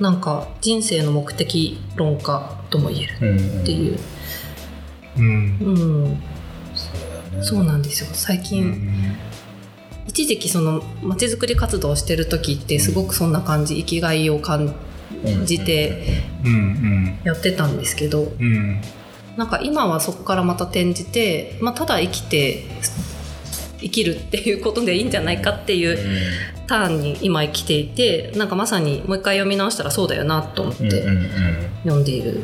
[0.00, 0.02] う。
[0.02, 3.98] なんか人生の目的論家とも言えるうんうんっていう、
[5.18, 5.58] うん
[7.36, 8.10] うん、そうなんですよ。
[8.12, 9.16] 最う近、ん
[10.06, 14.74] 一時期そのまちづくり活動をしてる時ってすごくそんな感じ生きがいを感
[15.44, 17.18] じてうん。
[17.24, 18.32] やってたんですけど
[19.36, 22.64] なんか今はそこからまた転じて、まあ、ただ生きて
[23.80, 25.98] 生きるっていうことでいいんじゃないかっていう
[26.66, 31.04] ターンに今生きていてなんかまさにもう一回読み直したらそうだよなと思って
[31.84, 32.42] 読んでいる。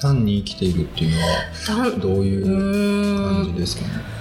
[0.00, 4.19] 単に生きているっていうのはどういうう感じですかね？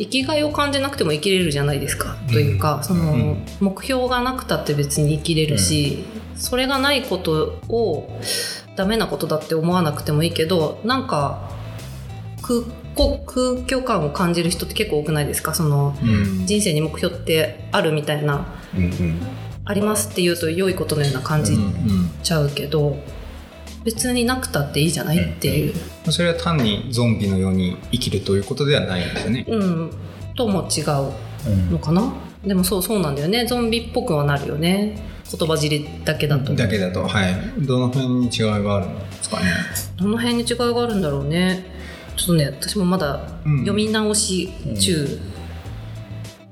[0.00, 3.46] 生きがいを感じなくても生きれるじゃないですか、というかその、うん。
[3.60, 6.04] 目標がなくたって別に生きれるし、
[6.36, 8.18] それがないことを
[8.76, 11.50] ダメなことだって思わなくてもいいけどなんか
[12.40, 12.62] 空
[12.94, 15.54] こ空虚感を感じる人って結構多くないですか？
[15.54, 16.46] そのうん。
[16.46, 18.46] 人生に目標ってあるみたいな。
[19.66, 21.56] ありますって言うと良いことのような感じ
[22.24, 22.96] ちゃうけど、
[23.84, 25.74] 別になくたっていいじゃないっていう、
[26.06, 29.44] うんそれは単にゾンビのように生きるということではないんですよね。
[29.46, 29.90] うん、
[30.34, 31.12] とも違う
[31.46, 32.12] うんのかな？
[32.44, 33.46] でもそうそうなんだよね。
[33.46, 34.98] ゾンビっぽくはなるよね。
[35.30, 36.54] 言葉尻だけだと。
[36.54, 37.06] だけだと。
[37.06, 37.36] はい。
[37.58, 39.46] どの辺に違いがあるんですかね？
[39.96, 41.66] どの辺に違いがあるんだろうね。
[42.16, 43.58] ちょっとね私もまだうん。
[43.60, 45.06] 読み直し中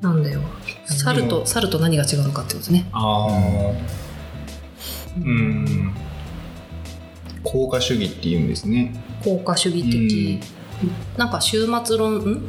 [0.01, 0.41] なんだよ、
[0.87, 2.87] 猿と猿と何が違うのかってことね。
[2.93, 3.73] ああ
[5.17, 5.93] うん
[7.45, 8.95] 効果主義っていうんですね。
[9.25, 10.41] 効果主義的、
[11.17, 12.19] なんか終末論？
[12.19, 12.43] ん？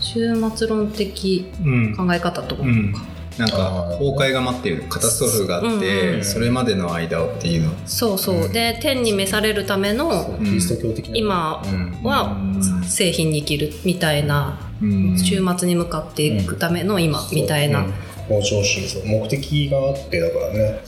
[0.00, 1.96] 終末論的うん。
[1.96, 2.92] 考え方とか、うん。
[3.38, 6.24] なんか崩壊が待っているカタストロフがあって、うん。
[6.24, 7.72] それまでの間をっていうの。
[7.86, 12.02] そうそう、で天に召されるためのキリスト教的な今うん。
[12.02, 12.36] は
[12.86, 15.18] 製品に生きるみたいなうん。
[15.18, 17.94] 終末に向かっていくための今みたいな、うん
[18.28, 20.80] 向上心そう目的があってだからね。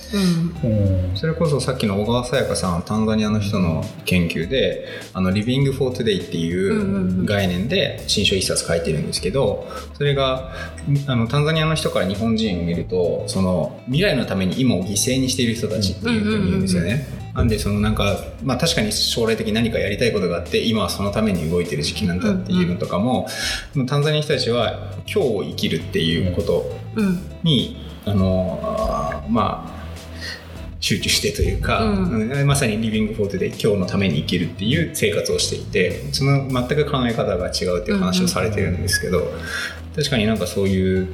[0.64, 1.10] うん。
[1.10, 1.16] うん。
[1.16, 7.26] それこそさっきの小川さやかさんはタンザニアの人の研究で「あの Living for Today」っていうんうんううん。
[7.26, 10.52] 概念で新書一冊書いてるんですけどそれが
[11.06, 17.25] あのタンザニアの人から日本人を見るとその未来のために今を犠牲にしている人たちっていうふうに言うんですよね。
[17.36, 23.28] なんでそのなんか、まあ、確かに将来的に何かやりたいことがあって今はそのために動いてる時期なんだっていうのとかも、
[23.86, 27.20] タンザニアの人たちは今日を生きるっていうことうん。
[27.42, 29.76] にあのまあ
[30.80, 32.30] 集中してというか、うん。
[32.30, 39.30] うんまさにリビングフォートで今日のために生きるっていう生活をしていてその全く考え方が違うっていう話をされてるんですけど、
[39.94, 41.08] 確かになんかそういう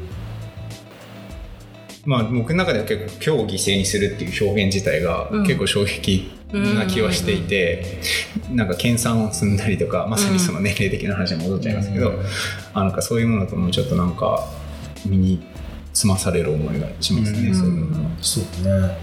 [2.05, 5.47] まあ僕の中では結構今日を犠牲にするっていう表現自体がうん。
[5.47, 8.01] 結構衝撃な気はしていて、
[8.51, 12.23] なんか研鑽を積んだりとかまさにその年齢的な話に戻っちゃいますけど、うん。
[12.75, 14.49] あなんかそういうものともちょっとなんか
[15.07, 15.43] 身に
[15.93, 17.55] つまされる思いがしますね、うん。
[17.55, 18.11] そういうのは。
[18.21, 18.45] そう
[18.91, 18.99] ね。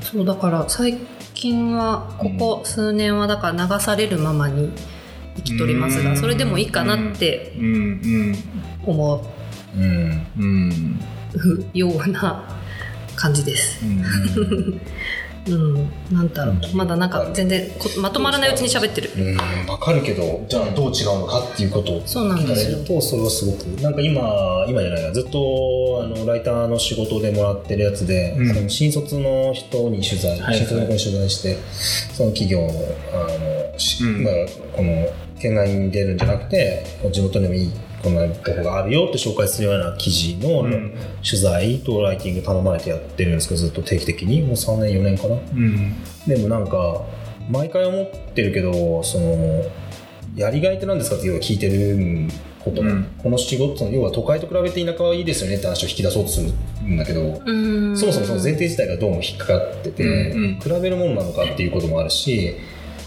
[0.00, 0.98] そうだから最
[1.34, 4.72] 近はここ数年はだから流されるままに
[5.36, 6.16] 生きとりますが、うん。
[6.16, 8.34] それでもいいかなってうん。
[8.84, 9.26] 思
[9.76, 9.82] うん。
[9.82, 10.24] うん。
[10.38, 11.00] うん
[11.34, 12.44] うような
[13.16, 13.84] 感じです。
[13.84, 14.80] うん。
[15.44, 19.10] うん、なんだろう、まだなんか全然こまとまらないうちに喋ってる。
[19.16, 22.76] うん、わかるけど、じゃあどう違うのかっていうことをそうなん聞かですよ。
[22.76, 28.54] れると、それはすごく、なんか今、今じゃないな、ずっとあのライターの仕事でもらってるやつで、うん。
[28.54, 31.58] その新卒の人に取材、はい新卒の子に取材して、
[32.12, 34.22] その企業の、あの、しうん。
[34.22, 34.34] まあ、
[34.72, 35.08] この、
[35.40, 37.70] 県外に出るんじゃなくて、地元にもいい、
[38.02, 40.94] こんなとこがあるよって紹介するような記事のうん。
[41.24, 45.34] 取材とライティング頼まれてやってるんですけど、ずっと定期的に、もう3年、4年かな。
[45.34, 45.94] うん。
[46.26, 47.04] でもなんか
[47.50, 49.64] 毎回思ってるけどその
[50.36, 52.28] やりがいって何ですかって要は聞いてる
[52.64, 53.06] こと、うん。
[53.18, 56.52] この仕事要は都会と比べて田舎はいいですよねって話を引き出そうとする
[56.84, 57.52] んだけど、う
[57.92, 57.96] ん。
[57.96, 60.60] そもそもその前提自体がどうも引っかかってて、うんうん。
[60.60, 62.54] 比べるものなのかっていうこともあるし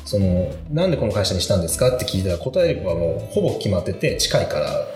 [0.06, 4.88] そのなんでこの会社にしたんですかって聞いたら答えはもうほぼ決まってて近いから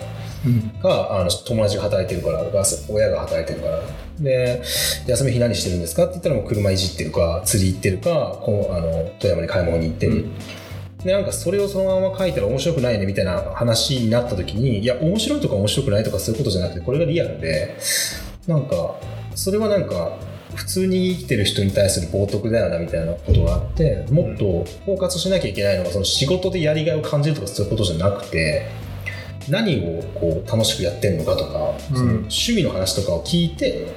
[0.45, 0.61] うん。
[0.81, 3.81] かあの友達が働いてるからが親が働いてるから。
[4.19, 4.61] で
[5.07, 10.25] 休み日何してるんですかって言ったらもう車いじってるか釣り行ってるかこうあの富山に買い物に行ってる、
[11.03, 17.77] でなんかそれをそのまま書いたら面白くないねみたいな話になった時にいや面白いとか面白くないとかそういうことじゃなくてこれがリアルで
[18.47, 18.95] なんか
[19.35, 20.17] それはなんか
[20.59, 28.67] 普通に生きてる人に対する冒涜だよなみたいなことがあってもっとフォーカスしなきゃいけないのがその仕事でやりがいを感じるとかそういうことじゃなくて
[29.47, 31.95] 何をこう楽しくやってるのかとか、うん。
[31.95, 33.87] その趣味の話とかを聞いて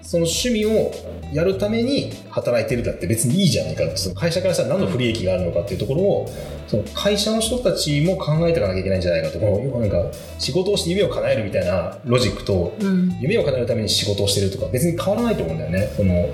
[0.00, 0.90] その趣味を
[1.32, 6.28] やるために働いてるだって別にいいじゃないかその会社からしたら何の不利益があるのかっていうところを
[6.68, 13.16] その会社の人たちも考えていかなきゃいけないんじゃないかってこのなんか仕事をして夢を叶えるみたいなロジックとうん。
[13.20, 15.92] 夢を叶えるために仕事をしてるとか別に変わらないと思うんだよね。
[15.96, 16.28] その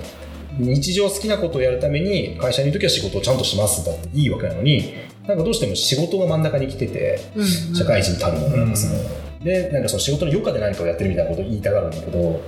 [0.59, 4.93] 日常好きなことをやるために会社にいる時は仕事をちゃんとしますだっていいわけなのに
[5.27, 12.41] なんかどうしても仕事が真ん中に来ててうん社会人たるものなんかその、うでなんかその仕事の余暇で何かをやってるみたいなことを言いたがるんだけど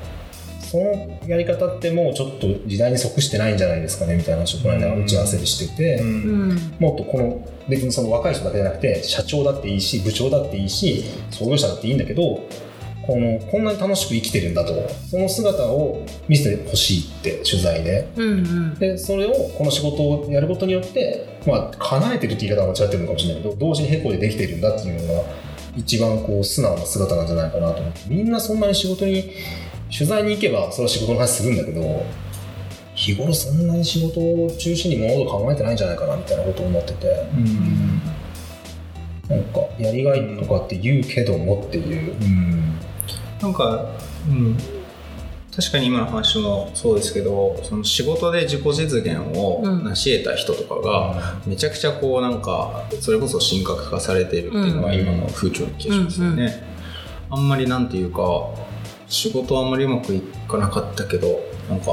[0.72, 6.08] そのやり方ってもうちょっと時代に即してないんじゃないですかねみたいな話をこの間打ち合わせでしてて、うん。
[6.08, 12.44] うんもっとこの別にその若い人だけじゃなくて社長だっていいし部長だっていいし創業者だっていいんだけど
[13.06, 14.74] このこんなに楽しく生きてるんだと
[15.10, 18.10] その姿を見せてほしいって取材で。
[18.16, 18.74] うんうん。
[18.76, 25.24] でそれをこの仕事をやることによって、まあ、叶えてるって言い方は間違ってるのかもしれないけど同時に並行でできてるんだっていうのが
[25.76, 28.00] 一番こう素直な姿なんじゃないかなと思って。
[28.08, 29.32] みんなそんなに仕事に
[29.96, 32.06] 取材に行けばそれは仕事の話するんだけど
[32.96, 37.08] 日頃そんなに仕事を中心に物事考えてないんじゃないかなみたいなことを思ってて。
[37.34, 38.02] うん。
[39.30, 42.80] なんかやりがいとかって言うけどもっていう、うん、
[43.42, 43.86] なんか、
[44.30, 44.56] うん、
[45.56, 49.84] 確かに今の話もそうですけどその仕事で自己実現をうん。
[49.84, 56.64] 成し得た人とかが、めちゃくちゃこうなんかそれこそ神格化されているっていうのが今の風潮の気がしますよね、
[57.30, 58.22] あんまりなんていうか
[59.08, 61.40] 仕事あんまりうまくいかなかったけど
[61.70, 61.92] なんか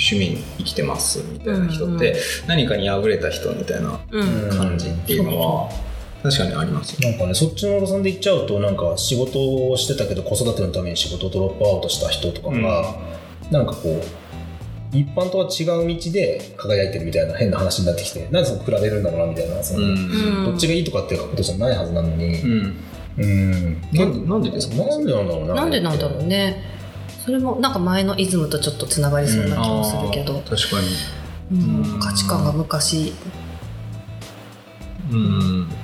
[0.00, 4.50] 趣味に生きてますみたいな人って、うんうん何かに敗れた人みたいなうん。
[4.50, 5.70] 感じっていうのは
[6.22, 7.16] 確かにありますよね。
[7.16, 12.94] なんかねそっちの路線で行っちゃうとなんか仕事をしてたけど子育てのために仕事をドロップアウトした人とかが、
[13.50, 20.44] なんかこう一般とは違う道で輝いてるみたいな変な話になってきてなんでその比べるんだろうなみたいなその、うん。
[20.46, 22.76] どっちがいいとかっていうことじゃないはずなのにうん
[23.20, 23.80] うん。
[23.92, 24.76] なんでなんでですか？
[24.76, 26.62] なんでなんだろうななんでなんだろうね。
[27.24, 30.88] それもなんか前のイズムとちょっとつながりそうな気もするけど、あー確かに。
[31.52, 33.12] うんうん価値観が昔。
[35.12, 35.68] うん。
[35.68, 35.74] だ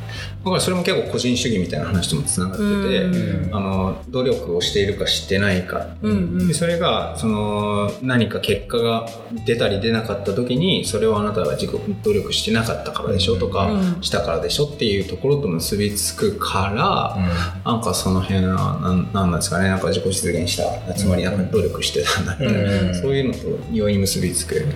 [0.51, 3.55] からそれも結構個人主義みたいな話ともつながってて、うん。
[3.55, 6.49] あの努力をしているかしてないか、うんうん。
[6.49, 9.09] でそれがその何か結果が
[9.45, 14.03] 出たり出なかった時にそれをあなたが自己努力してなかったからでしょとか、うん。
[14.03, 17.17] したからでしょっていうところと結びつくから、
[17.65, 21.37] なんかその辺はなんなんなんですかねなんか自己実現したつまりなん。
[21.37, 22.95] か努力してたんだみたいな、うん。
[22.95, 23.39] そういうのと
[23.73, 24.67] 容易に結びつく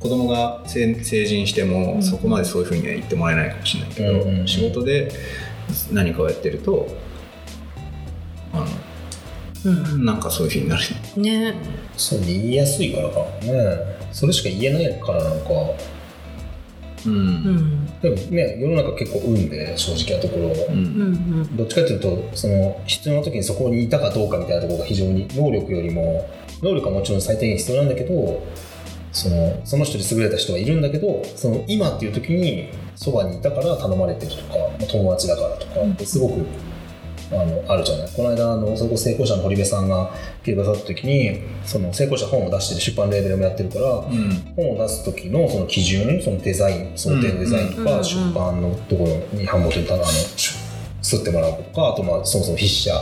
[0.00, 2.02] 子供が成成人しても、うん。
[2.02, 5.12] そこまでそういうふうには言ってもらえないかもしれないけど、うん仕事で
[5.92, 6.88] 何かをやってると
[8.52, 8.66] あの
[9.92, 10.82] うんなんかそういうふうになる。
[11.20, 11.54] ね。
[11.96, 13.18] そう言いやすいからか。
[13.18, 13.76] もね
[14.10, 15.50] それしか言えないからなのか。
[17.06, 17.12] うん。
[17.12, 18.00] うん。
[18.00, 21.56] でもね世の中結構運で正直なところ、ううんん。
[21.56, 26.26] どっちかというとその必要な時にそこにいたかどうかみたいなところが非常に能力よりも
[26.62, 28.42] 能力はもちろん最低限必要なんだけど
[29.12, 34.54] そのその人に優れた人はいるんだけどその今っていう時にそばにいたから頼まれてるとか
[34.90, 36.46] 友達だからとかってすごく
[37.32, 38.08] あのあるじゃない？
[38.12, 44.30] この間あのそれこそ成功者の堀部さんが来てくださった時にその成功者本を出してる出版レーベルもやってるからうん。
[44.56, 50.54] 本を出す時のその基準そのデザイン想定のデザインとか、うん出版のところに版元にたあのし
[51.02, 52.92] 吸ってもらうとかあとまあそもそも筆者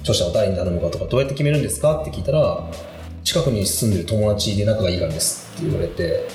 [0.00, 2.66] 著者を誰に頼むかとかどうやって決めるんですかって聞いたら
[3.22, 6.26] 近くに住んでる友達で仲がいいからですって言われて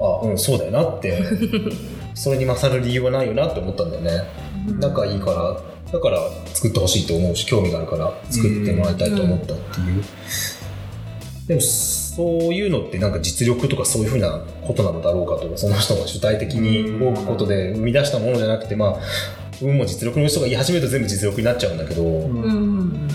[0.00, 1.22] あうんそうだよなって
[2.14, 4.48] それに勝る理由はないよなって思ったんだよね。
[4.80, 5.60] 仲いいから
[5.92, 6.18] だから
[6.52, 10.04] 作ってほしいと思うし興味があるから作ってもらいたいと思ったっていう、
[11.46, 18.96] でもそういうのってなんか実力とかそういうふうなことなのだろうかとその人が主体的に動くことで生み出したものじゃなくてまあ
[19.62, 23.08] 運も実力の人が言い始めると全部実力になっちゃうんだけど、うん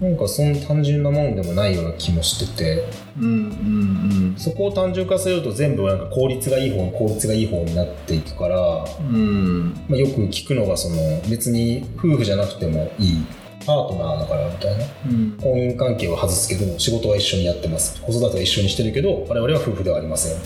[0.00, 2.84] なんかそんな単純なもんでもないような気もしてて。
[3.18, 9.14] うんうんそこを単純化すると全部なんか効率がいい方効率がいい方になっていくから、うん。
[9.14, 10.96] うんまあ、よく聞くのがその
[11.30, 13.26] 別に夫婦じゃなくてもいい
[13.64, 15.38] パートナーだからみたいなうん。
[15.40, 20.40] 婚姻関係は外すけど仕事は一緒にやってます子育ては一緒にしてるけど我々は夫婦ではありません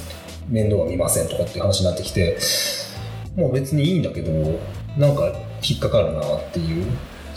[0.49, 2.37] 面倒は見ませんとかっていう話になってきて
[3.37, 4.33] もう別にいいんだけど
[4.97, 5.33] なんか
[5.63, 6.87] 引っかかるなっていう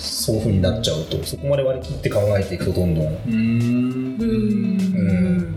[0.02, 4.18] そういう風になっちゃうとそこまで割り切って考えていくとどんどん、うん。
[4.20, 5.56] うん。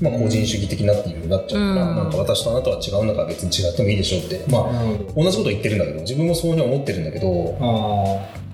[0.00, 1.96] まあ、個人主義的なっていう風になっちゃうから、うん。
[1.96, 4.44] なんか私とあなたは違うんだから別に違ってもいいでしょうって。
[4.50, 4.72] まあ
[5.14, 7.56] 同じこと言ってるんだけど自分もそうに思ってるんだけど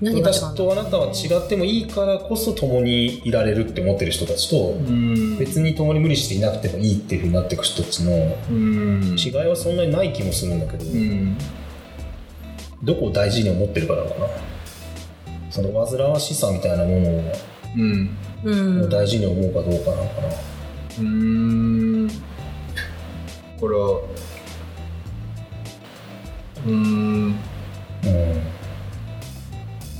[0.03, 4.91] 私とあなたは違ってもいいからこそ共にいられるって思ってる人たちとーう
[5.35, 5.39] ん。
[5.39, 8.13] 別に共に無理していなくてもいいっていう風になっていく人たちの
[8.51, 9.17] うん。
[9.19, 11.37] 違いはそんなにない気もするんだけど、うん
[12.85, 14.29] どこを大事に思ってるからなのかな。
[15.51, 17.33] その煩わしさみたいなものを
[17.77, 18.17] うん。
[18.45, 18.91] うん。
[18.91, 20.29] 大事に思うかどうかなのかな、
[21.01, 22.11] うん。
[23.59, 24.01] これは
[26.67, 28.45] うんうん。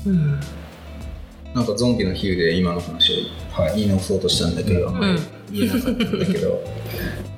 [0.05, 0.39] うん。
[1.53, 3.13] なんかゾンビの比喩で今の話
[3.57, 3.75] をはい。
[3.77, 5.19] 言い直そうとしたんだけど、あんまり
[5.51, 6.61] 言えなかったんだけど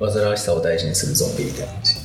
[0.00, 1.97] 煩わしさを大事にするゾンビみたいな話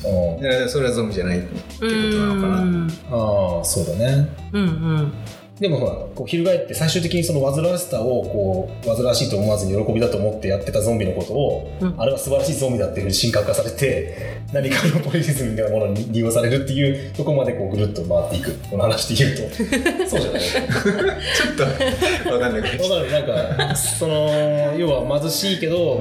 [0.68, 2.62] それはゾンビじゃないってことなのかな。
[2.62, 2.88] うん。
[3.10, 4.28] ああそうだね。
[4.52, 5.12] うんうん
[5.60, 11.94] でもほらこう翻って最終的にその煩わしさをこう煩わしいと思わずに喜びだと思ってやってたゾンビのことを、うん。
[11.96, 14.16] あれは素晴らしいゾンビだっていうふうに神格化されて
[14.52, 19.54] 何かのポリシズムみたいなものに利用されるっていうところまでこうぐるっと回っていくこの話で言うと。
[20.10, 20.42] そうじゃない？
[20.42, 20.60] ちょ
[21.52, 22.70] っと分かんない。
[22.70, 23.12] けどわかる。
[23.12, 26.00] なんかその要は貧しいけど、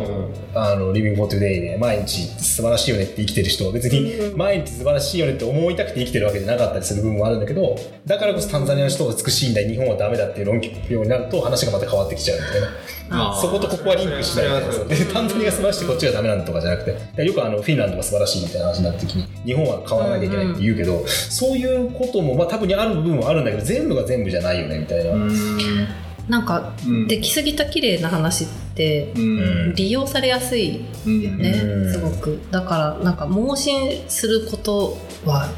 [0.55, 7.75] あの Living for Today で毎日素晴らしいよねって生きてる人は別に毎日素晴らしいよねって思いたくて生きてるわけじゃなかったりする部分もあるんだけど
[8.07, 12.67] だからこそタンザニアの人は美しいんだ日本はダメだっていう論評になると話がまた変わってきちゃうみたいな。
[13.39, 25.13] そことここはリンクしないみたいなタンザニアが素晴らしいこっちがダメなんだとかじゃなくてでよくあのフィンランドが素晴らしいみたいな話になった時に日本は変わらなきゃいけないって言うけど、そういうこともまあ多分にある部分はあるんだけど全部が全部じゃないよねみたいな、
[26.27, 27.07] なんかうん。
[27.07, 29.75] できすぎた綺麗な話ってうん。
[29.75, 31.93] 利用されやすいうんねうん。
[31.93, 32.39] すごく。
[32.49, 35.49] だからなんか盲信することは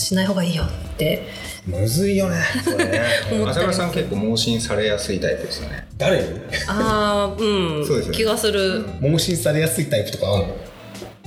[0.00, 1.26] しない方がいいよって。
[1.66, 2.38] むずいよね
[3.48, 5.86] 浅倉さん結構盲信されやすいタイプですよね。
[5.98, 6.18] 誰？
[6.20, 6.24] に
[6.68, 7.86] ああうん。
[7.86, 8.16] そうですよね。
[8.16, 10.54] 気がする、盲信されやすいタイプとかあるの？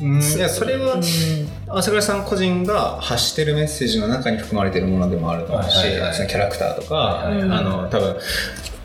[0.01, 1.03] うんいやそれはうん。
[1.67, 6.13] 朝倉さん個人が発してるメッセージの中に含まれてるものでもあると思うし、はいはいはい。
[6.15, 7.59] そのキャラクターとか、はいはいはい。
[7.59, 8.15] あの多分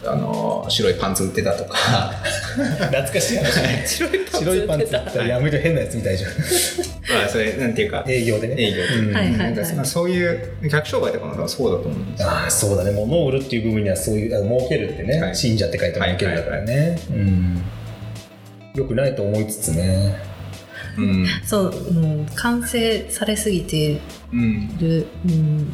[0.04, 1.76] あの白いパンツ売ってたとか。
[2.58, 6.30] 懐かしい話白いパンツ白いパンツだったらやめて変なやつみたいじゃん。
[7.20, 8.54] まあそれなんていうか営業でね。
[8.58, 9.14] 営業うん。
[9.14, 10.40] はいはいなんかまあそういう
[10.70, 12.28] 客商売とかもそうだと思うんですよ。
[12.28, 12.92] ああそうだね。
[12.92, 15.36] 物を売るっていう部分にはそういうあの儲けるってね、はい。
[15.36, 17.62] 信者って書いて儲けるだからね、うん。
[18.74, 20.16] よくないと思いつつね。
[20.96, 21.26] うん。
[21.44, 21.72] そう、う
[22.22, 24.00] ん、完成されすぎて
[24.32, 25.72] うんる、うん、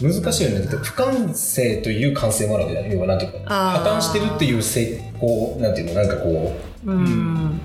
[0.00, 0.60] 難しいよね。
[0.60, 7.60] だって不完成という完成もあるわけじゃない要はなんていうか破綻してるっていう成功なんていうのなんかこううん。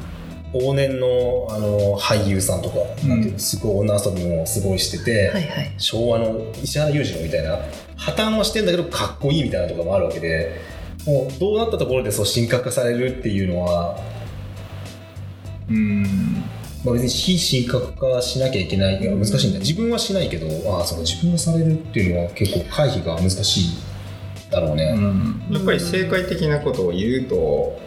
[0.51, 5.73] 往年のあの俳優さんとか、うんなんていうのすごい女遊びもすごいしてて、はいはい。
[5.77, 7.59] 昭和の石原裕次郎みたいな
[7.95, 10.59] 破綻はしてんだけどかっこいいみたいなとかもあるわけで
[11.05, 13.99] もうどうなったところでそう神格化されるっていうのは、
[15.69, 16.43] うん
[16.83, 19.59] まあ、別に非神格化しなきゃいけないいや難しいんだ。
[19.59, 23.77] 自分はしないけどああその自分がされるっていうのは結構回避が難しい
[24.49, 25.43] だろうね、うん。
[25.51, 27.79] やっぱり正解的なことを言うと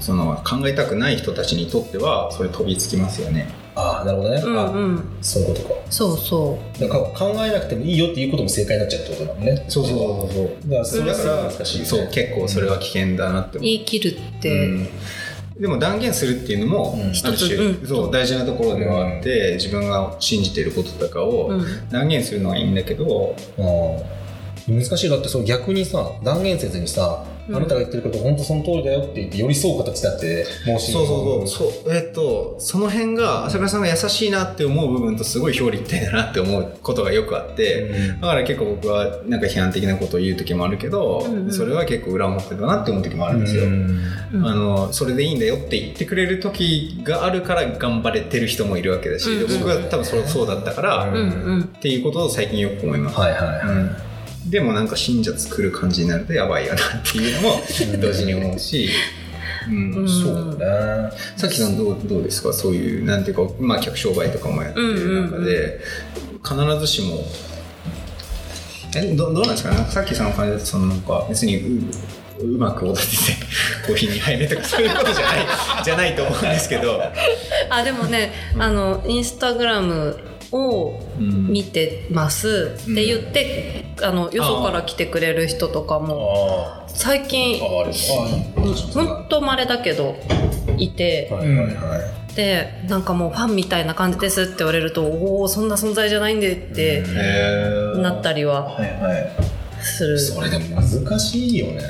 [0.00, 3.52] その考えたくない人たちにとってはそれ飛びつきますよね。
[3.74, 5.04] ああなるほどね、うんあうん。
[5.20, 5.74] そういうことか。
[5.90, 9.64] そうそだから考えなくてもいいよっていうことも正解になっちゃうってことだもんね。
[9.68, 11.88] そうそうそうだからそれだかはすごいら難しいよね。
[11.90, 13.60] そう結構それは危険だなって思うう。
[13.62, 14.88] 言い切るって、うん
[15.58, 17.00] でも断言するっていうのも、うん。
[17.02, 17.86] ある種、一つうん。
[17.86, 21.88] そう大事なところではあって、自分が信じていることとかをうん。
[21.90, 24.18] 断言するのはいいんだけど、あ
[24.68, 27.56] 難しいだってその逆にさ断言せずにさ、うん。
[27.56, 31.70] あなたが言ってること本当その通りだよって言って寄り添う形だって申しそうそうそう。
[31.72, 31.94] そう。
[31.94, 38.20] えっとその辺が朝倉さんが優しいなって思う部分とすごい表裏一体だなって思うことがよくあって、うん。
[38.20, 41.46] だから結構僕はなんか批判的なことを言う時もあるけど、うん。
[41.46, 44.02] うんそれは結構裏表だなって思う時もあるんですよ、うん。
[44.34, 54.07] うんあのそれでいいんだよって言ってくれる時があるから頑張れてる人もいるわけだし、僕は多分そそうだったから、っていうことを最近よく思います、はいはいはい、うん
[54.50, 57.60] でもなんか信者作る感じになるとやばいよなっていうのも
[58.00, 58.88] 同時に思うし、
[59.68, 59.92] うん。
[59.94, 60.08] うん。
[60.08, 62.52] そうだねさっきさんどうどうですか？
[62.52, 65.80] そういうなんていうか、まあ、客商売とかもやってる中で、
[66.42, 67.26] 必ずしも
[68.96, 69.70] えどどうなんですか？
[69.70, 71.82] ねさっきさんの感じだとそのなんか別にう
[72.40, 73.16] うまくおだてて
[73.86, 75.46] コーヒーに入れとかそういうことじゃない
[75.84, 77.02] じゃないと思うんですけど、
[77.68, 80.16] あでもねあのインスタグラム
[80.52, 81.48] をうん。
[81.48, 82.76] 見てます。
[82.82, 87.84] って言って、あのよそから来てくれる人とかもあ最近ほ
[89.02, 90.16] んと稀だけど
[90.76, 91.30] いて、
[92.34, 97.02] でなんかもうファンみたいな感じですって言われるとおおそんな存在じゃないんでって
[97.96, 98.78] なったりは
[99.80, 100.18] する。
[100.18, 101.82] それでも難しいよね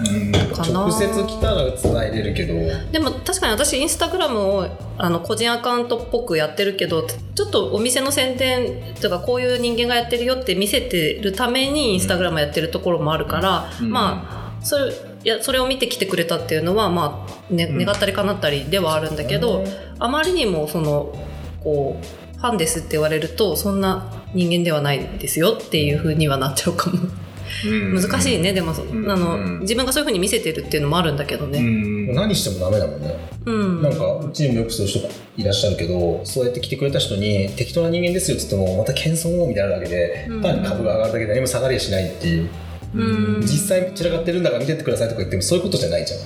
[0.00, 0.86] うんかな。
[0.86, 2.54] 直接来たら伝えれるけど。
[2.92, 4.66] でも確かに私インスタグラムを
[4.98, 13.90] あの個人アカウントっぽくやってるけどちょっとお店の宣伝とかこういう人間がやってるよって見せてるためにインスタグラムやってるところもあるから、うん。
[13.90, 14.92] まあそれ
[15.24, 17.84] いやそれを見てきてくれたっていうのはまあ、ね、うん。
[17.84, 19.64] 願ったり叶ったりではあるんだけど、
[19.98, 21.14] あまりにもその
[21.62, 26.98] こうファンですって言われるとそんな人間ではないですよっていう風にはなっちゃうかも。
[26.98, 27.23] うん
[27.64, 29.10] 難しいねでも、ん。
[29.10, 29.60] あのうん。
[29.60, 31.60] 自分がそういう風に見せてるっていうのもあるんだけどうね。
[31.60, 33.16] ん何してもダメだもんね。
[33.46, 33.82] うん。
[33.82, 40.42] なんかうちにもよくそういう人がいらっしゃるけどそうやって来てくれた人に適当な人間ですよっつってもまた謙遜をみたいなだけでうん。
[40.42, 42.48] 単に株が上がるだけで何も下がりはしないっていう。
[42.94, 43.40] うん。
[43.42, 46.20] 実際散らかってるんだから見てってくださいとか言ってもそういうことじゃないじゃん。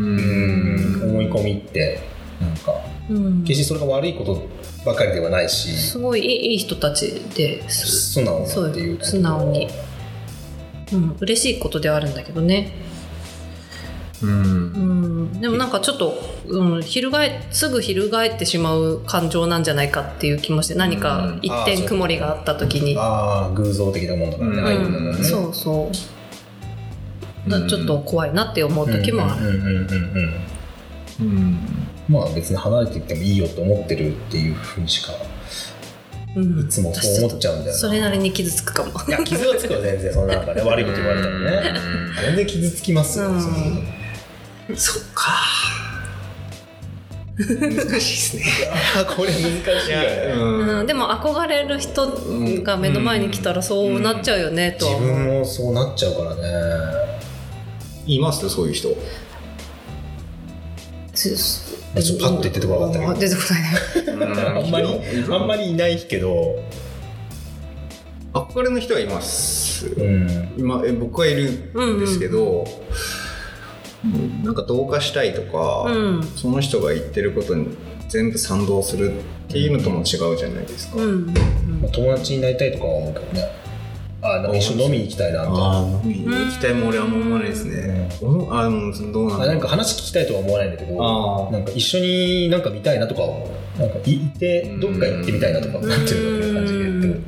[0.00, 1.10] ううん。
[1.10, 2.00] 思い込みって。
[2.40, 2.74] なんか
[3.10, 3.44] うん。
[3.44, 4.46] 決してそれが悪いこと
[4.84, 5.68] ばかりではないし。
[5.76, 8.12] すごいいい人たちです。
[8.12, 9.68] 素直そうなっていう素直に。
[10.92, 12.72] うん、嬉しいことではあるんだけどね。
[14.22, 14.30] うん。
[14.30, 16.14] うん、でもなんかちょっと、
[16.46, 25.24] うん、翻すぐ翻ってしまう感情なんじゃないかっていう気もして何か一点曇りがあった時に、ああ偶像的なもんだからね、うん。
[25.24, 27.50] そうそう。
[27.50, 29.86] だちょっと怖いなって思う時もある、
[31.20, 31.58] うん
[32.08, 35.33] まあ別に離れていってもいいよと思ってるっていうふうにしかうん
[36.36, 37.78] いつもそう思っちゃうんだよな。
[37.78, 38.90] それなりに傷つくかも。
[39.06, 41.78] いや傷はつくよ全然そんななんかね悪いこと言われたらね。
[42.26, 43.86] 全然傷つきますよ、うん。
[44.76, 45.32] そっか。
[47.36, 48.44] 難しいですね。
[49.16, 50.32] これ難しいよね。
[50.34, 50.78] うん。
[50.80, 52.06] うん、でも憧れる人
[52.62, 56.42] が目の前に来たらそうなっちゃうよね、とは自分もそうなっちゃうからね。
[58.06, 58.48] います？
[58.48, 58.88] そういう人
[62.02, 63.62] つちょっとパッと言っててこなかったけどあ出てこない。
[63.62, 64.88] ねあんまり
[65.30, 66.58] あんまりいないけど、
[68.32, 69.86] 憧れの人はいます。
[69.86, 71.50] うん、今え僕はいる
[71.96, 76.22] んですけど、うんなんか同化したいとか、うん。
[76.36, 77.68] その人が言ってることに
[78.08, 81.26] 全部賛同するっていうのとも違うじゃないですか、うん。
[81.80, 83.63] まあ、友達になりたいとかは思うけどね
[84.34, 86.24] あなんか一緒に飲みに行きたいなみたいなああ飲みに。
[86.26, 89.50] 行きたいも俺はあんま思わないですね、おあでもどうなんだろう。
[89.50, 93.46] あなんか話聞きたいとは思わないんだけどなんか一緒になんか見たいなとかは
[93.78, 97.20] なんかいてどっか行ってみたいなとかなってるような感じで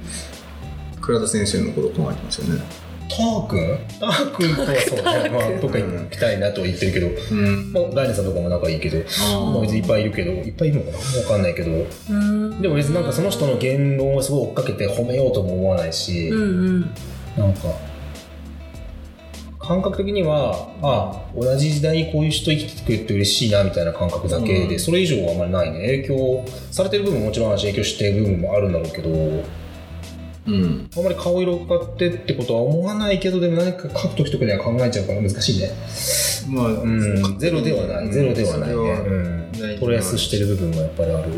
[1.01, 2.63] 倉田先生のこと考えてますよね
[3.09, 7.73] ターくんターくんとはそうね、まあ、どっか行きたいなとは言ってるけど、うん。
[7.73, 8.99] まあ、ガイネさんとかも仲いいけど。
[8.99, 10.33] まあ、別にいっぱいいるけど。
[10.33, 10.99] いっぱいいるのかな？
[11.21, 11.71] わかんないけど。
[12.11, 12.61] うん。
[12.61, 16.45] でも別になんかその人の言論をすごい追っかけて褒めようとも思わないし、うんう
[16.79, 16.81] ん。
[17.37, 17.69] なんか
[19.59, 24.79] 感覚的にはあ同じ時代にこういう人生きてくれて嬉しいなみたいな感覚だけで、うん。
[24.79, 25.81] それ以上はあんまりないね。
[26.03, 29.11] 影響されてる部分ももちろん影響してる部分もあるんだろうけど
[30.47, 30.91] うん。
[30.97, 35.71] あんまり顔色を伺ってってことは思わないけどでも何か書く時とかには考えちゃうから難しいね。
[36.49, 37.39] まあ、うん。
[37.39, 38.13] ゼロではない。
[38.13, 39.81] ゼロではないね、うん。
[39.81, 41.33] トレースしてる部分もやっぱりある。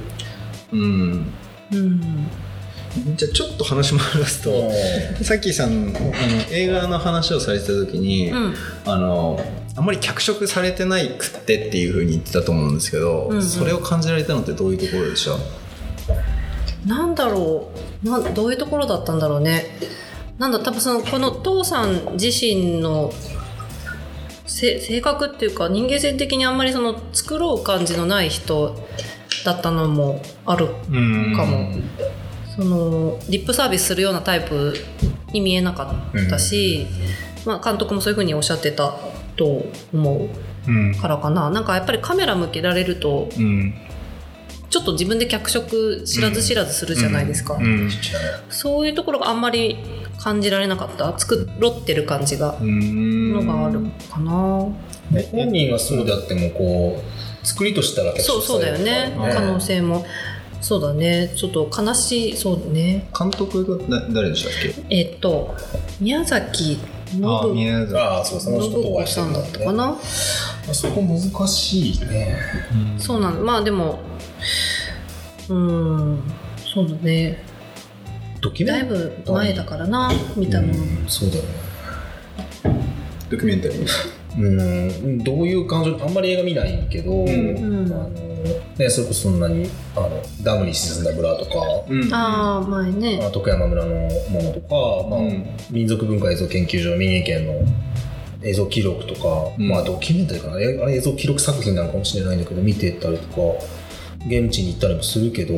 [0.73, 1.27] うん。
[1.73, 2.27] うん。
[3.17, 4.71] じゃあちょっと話戻すと、
[5.23, 6.01] さっきさんあの
[6.51, 8.55] 映画の話をされてた時に、うん。
[8.87, 9.41] あの
[9.77, 13.43] あんまり脚色されてないくってっていうふうに言ってたと思うんですけど、うんうん。
[13.43, 15.39] それを感じられたのってどういうところでした？
[16.87, 19.65] なんだろうなんどういうところだったんだろうね。
[20.39, 23.13] なんだ多分そのこの父さん自身の
[24.47, 28.77] せ性格っていうか人間性的にあんまりその作ろう感じのない人
[29.45, 31.35] だったのもあるうん。
[31.35, 31.73] かも
[32.57, 34.75] そのリップサービスするようなタイプ
[35.33, 36.87] に見えなかったし、
[37.45, 38.95] まあ、監督もそういうふうにおっしゃってた
[39.37, 40.29] と思
[40.67, 41.51] うんうからかな。
[41.51, 43.75] なんかやっぱりカメラ向けられるとうん
[44.71, 49.79] ちょっと自分で脚色知らず知らずするじゃないですか、うん知らないそういうところがあんまり
[50.19, 51.19] 感じられなかった？
[51.19, 52.57] 作ろってる感じが。
[52.61, 54.67] うんのがあるかな、
[55.11, 57.03] ね本人がそうであってもこ
[57.43, 59.17] う作りとしたらそうそうだよね。
[59.33, 60.05] 可能性も。
[60.61, 61.33] そうだね。
[61.37, 62.37] ちょっと悲しい。
[62.37, 63.09] そうだね。
[63.17, 64.75] 監督がだ誰でしたっけ？
[64.91, 65.55] えっと
[66.01, 66.79] 宮崎
[67.11, 69.97] 信あ子さんだるんだったかな、
[70.75, 72.37] そこ難しいね。
[72.99, 73.99] そうなのまあでも
[75.49, 76.23] うん
[76.59, 77.43] そうだね。
[78.41, 81.49] ドキュメンだいぶ前だからな見たの、うんそうだよね。
[83.29, 83.87] ドキュメンタリー？
[84.39, 85.99] うんどういう感情？
[86.05, 87.33] あんまり映画見ないけど、んう
[87.83, 87.93] ん。
[87.93, 88.09] あの
[88.79, 91.51] ね、それこそそんなにあのダムに沈んだ村とか、
[91.89, 92.15] うん。
[92.15, 93.21] ああ前ね。
[93.21, 95.45] あ徳山村のものとか、まあうん。
[95.71, 97.55] 民族文化映像研究所民営研の
[98.43, 99.69] 映像記録とか、うん。
[99.69, 100.61] まあ、ドキュメンタリーかな。
[100.91, 103.65] 映像記録作品なのかもしれないんだけど見てたりとか
[104.27, 105.55] 現地に行ったりもするけど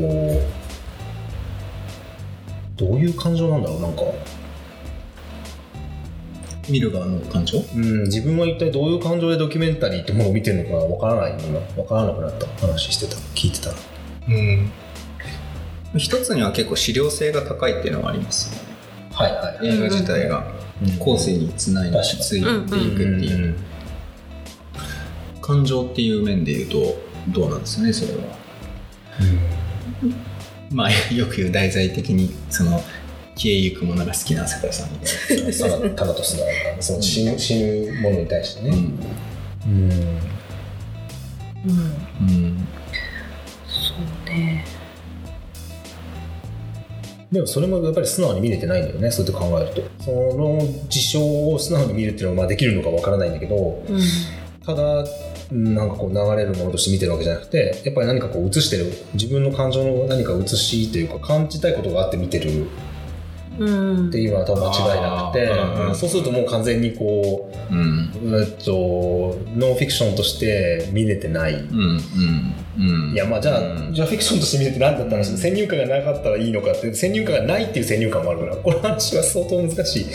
[2.76, 4.02] どういう感情なんだろうなんか、
[6.68, 7.58] 見る側の感情？
[7.74, 13.76] うん、自分は一体どういう感情でドキュメンタリーってものを見てるのかわからない今わからなくなった話してた聞いてたら。
[14.28, 14.70] うん。
[15.98, 18.52] 一つには結構資料性が高いっていうのがあります
[19.12, 19.66] はいはい。
[19.66, 20.46] 映画自体が
[20.98, 23.56] 後世につないでついていくっていう。
[25.50, 28.20] 感情っていう面で言うとどうなんですかねそれは。
[30.70, 32.82] まあ よく言う題材的にその
[33.34, 34.90] 消えゆくものが好きな桜さん。
[34.92, 36.42] みたいただただとすな
[36.78, 38.82] その死ぬ死ぬものに対してな、ね、
[39.66, 39.78] うん。
[41.66, 41.80] うん。
[42.20, 42.68] うん。
[43.68, 44.64] そうね
[47.32, 50.04] でもそれもやっぱり素直に見れてないんだよねそうやって考えると。
[50.04, 54.00] その事象を素直に見るっていうのはまあできるのかわからないんだけどうん。
[54.64, 55.04] ただ
[55.52, 62.68] うんなんかこう流れるものとして見てるわけじゃなくてやっぱり何かこう映してる自分の感情の何か映しというか感じたいことがあって見てるうん
[63.60, 68.10] っていうのは多分間違いなくて、あーうんそうするともう完全にこううん。
[68.40, 71.54] えっとノンフィクションとして見れてない。
[71.54, 72.00] うんうん
[72.78, 73.12] うん。
[73.12, 80.06] いやまあじゃあ、うんじゃあフィクションとして見れて何だったら先入観がなかったらいいのかって先入観がないっていう先入観もあるからこの話は相当難しい。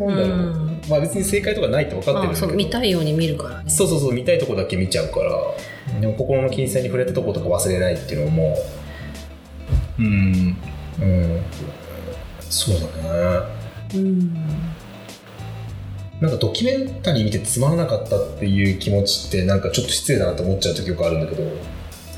[0.00, 0.80] なんだろう、うん。
[0.88, 3.70] まあ別に正解とかないって分かってるんまあそうだけど見たいように見るからね。
[3.70, 6.00] そうそうそう見たいとこだけ見ちゃうから。
[6.00, 8.56] でも心の金銭に触れたとことか忘れないっていうのも。
[9.98, 10.56] うん。
[11.00, 11.42] うん
[12.54, 13.46] そうだね。
[13.94, 14.34] うん。
[16.20, 21.42] なんかドキュメンタリー見てつまらなかったっていう気持ちってなんかちょっと失礼だなと思っちゃう時よくあるんだけど。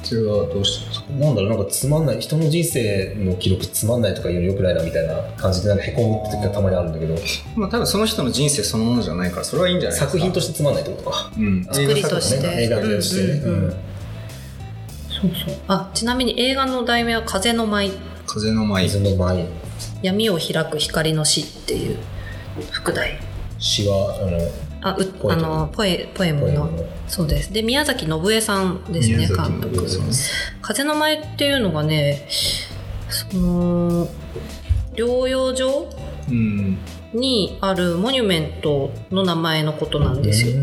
[0.03, 7.17] それはどうしてなんだろうなんかつまんない人の人生の記録つまんないとか言うのよくないなみたいな感じでなんかへこむ時がたまにあるんだけど。
[7.57, 10.13] まあ多分その人の人生そのものじゃないからそれはいいんじゃないですか。
[10.13, 11.33] 作品としてつまんないってことか。
[11.37, 11.65] うん。
[11.65, 12.47] 作りとして。
[12.47, 13.35] 映画として。
[13.35, 13.53] ね、うん。
[13.53, 13.65] うん。
[13.65, 13.71] うん。
[13.71, 13.81] そう
[15.45, 15.57] そう。
[15.67, 17.91] あちなみに映画の題名は「風の舞。
[18.29, 18.85] 風の舞。
[18.85, 19.49] 水の前
[20.03, 21.97] 闇を開く光の死」っていう
[22.71, 23.19] 副題。
[23.59, 24.15] 詩は
[24.83, 26.71] あのあうポエトあのポエポエムの。
[27.09, 27.53] そうです。
[27.53, 29.27] で宮崎信江さんですね。
[29.29, 29.87] 監督
[30.63, 32.29] 風の舞っていうのがね
[33.09, 34.09] その
[34.95, 35.89] 療養所
[36.29, 36.79] うん。
[37.15, 40.61] にあるモニュメントの名前のことなんですよ。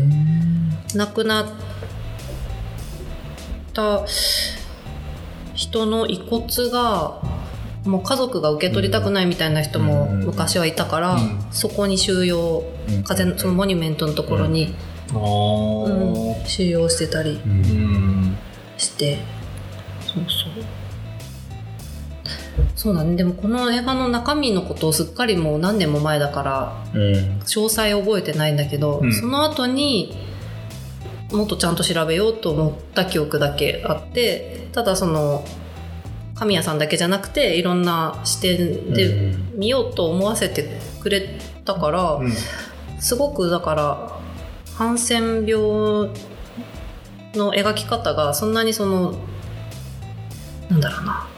[0.94, 1.46] 亡くなっ
[3.72, 4.04] た
[5.54, 7.20] 人の遺骨が
[7.84, 10.24] もう家族が受け取りたくないみたいな人もうん。
[10.24, 11.46] 昔はいたから、うん。
[11.50, 13.02] そこに収容うん。
[13.04, 14.74] 風のそのモニュメントのところに、
[15.12, 16.46] うん。
[16.46, 17.40] 収容してたり
[18.78, 19.18] して。
[20.00, 20.64] そうそう。
[22.74, 23.16] そうだね。
[23.16, 27.02] でもこの映画の中身のことをすっかりもう何年も前だからうん。
[27.40, 29.12] 詳細覚えてないんだけど、うん。
[29.12, 30.16] その後に
[31.32, 35.44] もっとちゃんと調べようと思った記憶だけあってただその
[36.34, 40.68] 神谷さんだけじゃなくていろんな視点で見ようと思わせて
[41.00, 42.32] くれたから、うん。
[42.98, 44.20] すごくだから
[44.74, 46.10] ハンセン病
[47.34, 49.14] の描き方がそんなにその
[50.70, 51.28] なんだろうな。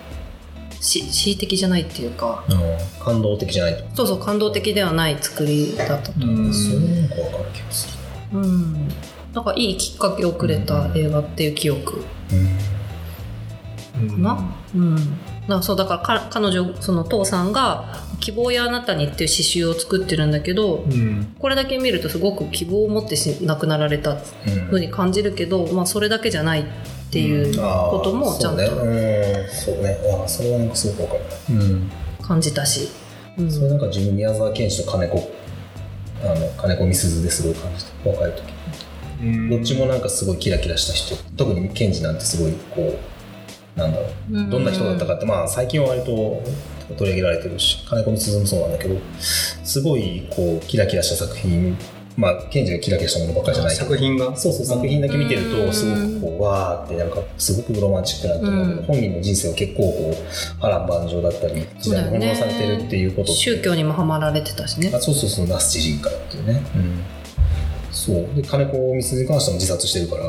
[0.80, 2.44] し恣意的じゃないっていうか。
[2.48, 3.96] うん感動的じゃないと。
[3.96, 6.30] そうそう感動的ではない作りだったとう。
[6.30, 6.52] ん。
[6.52, 7.98] それなんか分かる気がす
[8.32, 8.88] うん、
[9.32, 11.96] なんかいいきっかけをくれた映画っていう記憶。
[11.96, 12.75] るうん
[13.96, 14.94] かな、うん。
[14.96, 15.10] だか
[15.48, 21.34] らそうだからか彼女その父さんが「希望やあなたに」っていう詩集を作ってるんだけどうん。
[21.38, 24.18] これだけ見るとすごく希望を持ってし亡くなられたうん
[24.66, 26.64] 風に感じるけど、まあ、それだけじゃないっ
[27.10, 29.54] ていうこともちゃんとそうねうん。
[29.54, 29.98] そうね。
[30.12, 31.14] あーそれはなんかすごく分か
[31.48, 31.54] る。
[31.54, 31.90] なうん
[32.22, 32.88] 感じたし、
[33.38, 33.50] うん。
[33.50, 35.30] それなんか自分宮沢賢治と金子
[36.24, 38.10] あの金子みすずですごい感じた。
[38.10, 38.42] 若い時。
[39.48, 41.16] どっちもなんかすごいキラキラした人。
[41.36, 43.15] 特に賢治なんてすごいこう
[43.76, 44.50] なんだろう。
[44.50, 46.42] どんな人だったかって、まあ最近は割と
[46.96, 48.96] 取り上げられてるし金子みすずもそうなんだけど
[49.64, 51.76] すごいこうキラキラした作品
[52.16, 54.34] まあ賢治がキラキラしたものばっかりじゃないけど作品が？
[54.36, 55.66] そうそう作品だけ見てるうん。
[55.66, 58.68] とすごくこうわーってなんかすごくロマンチックなと思う。
[58.68, 58.86] けど、うん。
[58.86, 64.90] 本人の人生は結構こう波乱万丈だったり時代に翻弄されてるっていうこと宗教にもハマられてたしね。
[64.94, 66.62] あそうそうそうナスチ人会っていうね、
[67.92, 68.34] そう。
[68.34, 70.24] で金子みすずに関しても自殺してるから、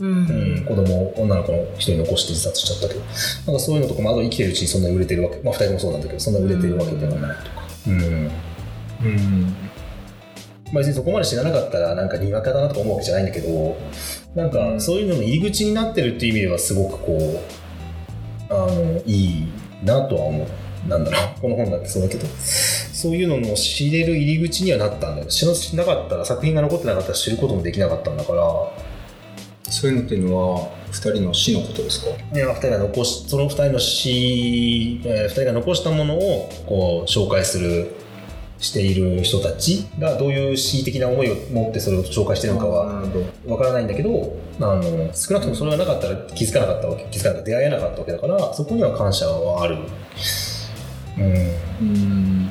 [0.00, 0.26] うん。
[0.26, 5.36] うん、子供女の子の一人残して自殺しちゃったけどなんかそういうのとかもあと生きてるうちにそんなに売れてるわけ。
[5.42, 8.30] まあ2人ともそうなんだけどそんな売れてるわけではないとか、うん。
[9.04, 9.56] うん。
[10.72, 13.76] まあ、別にそこまで知らなかったらなんかにわかだなとか思うわけじゃないんだけど
[14.34, 17.18] なんかそういうのの入り口になってるっていう意味ではすごくこ
[18.48, 19.48] うあのいい
[19.84, 20.48] なとは思う。
[20.88, 21.22] なんだろう。
[21.40, 22.26] この本だってそうだけど。
[22.92, 25.26] そういうのの知れる入り口にはなったんだよ。
[25.26, 28.42] 知らなかったら作品が残ってなかったら知ることもできなかったんだから
[29.72, 32.10] そういうのっていうのは2人の死のことですか？
[32.34, 37.94] いや2人が残しその2人の詩、えー、2人が残したものをこう紹介する
[38.58, 43.02] している人たちがどういう詩的な思いを持ってそれを紹介しているのかは
[43.46, 44.82] わからないんだけどあの
[45.14, 49.78] 少なくともそれがなかったら気づかなかったわけ気づかなかった出会えなかったわけだからそこには感謝はある。
[51.18, 51.34] うん。
[51.80, 52.50] うん。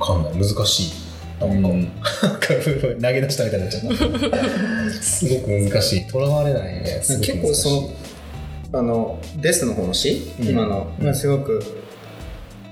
[0.00, 0.32] わかんない。
[0.32, 0.92] 難しい
[1.46, 3.00] なんか、うん。
[3.00, 3.60] 投げ出したみたい。
[3.60, 6.06] になっちゃったすごく難しい。
[6.06, 6.74] とらわれない。
[6.74, 7.90] ね結構その
[8.74, 10.48] あのデスの方の詩、うん。
[10.48, 11.62] 今の、まあ、すごく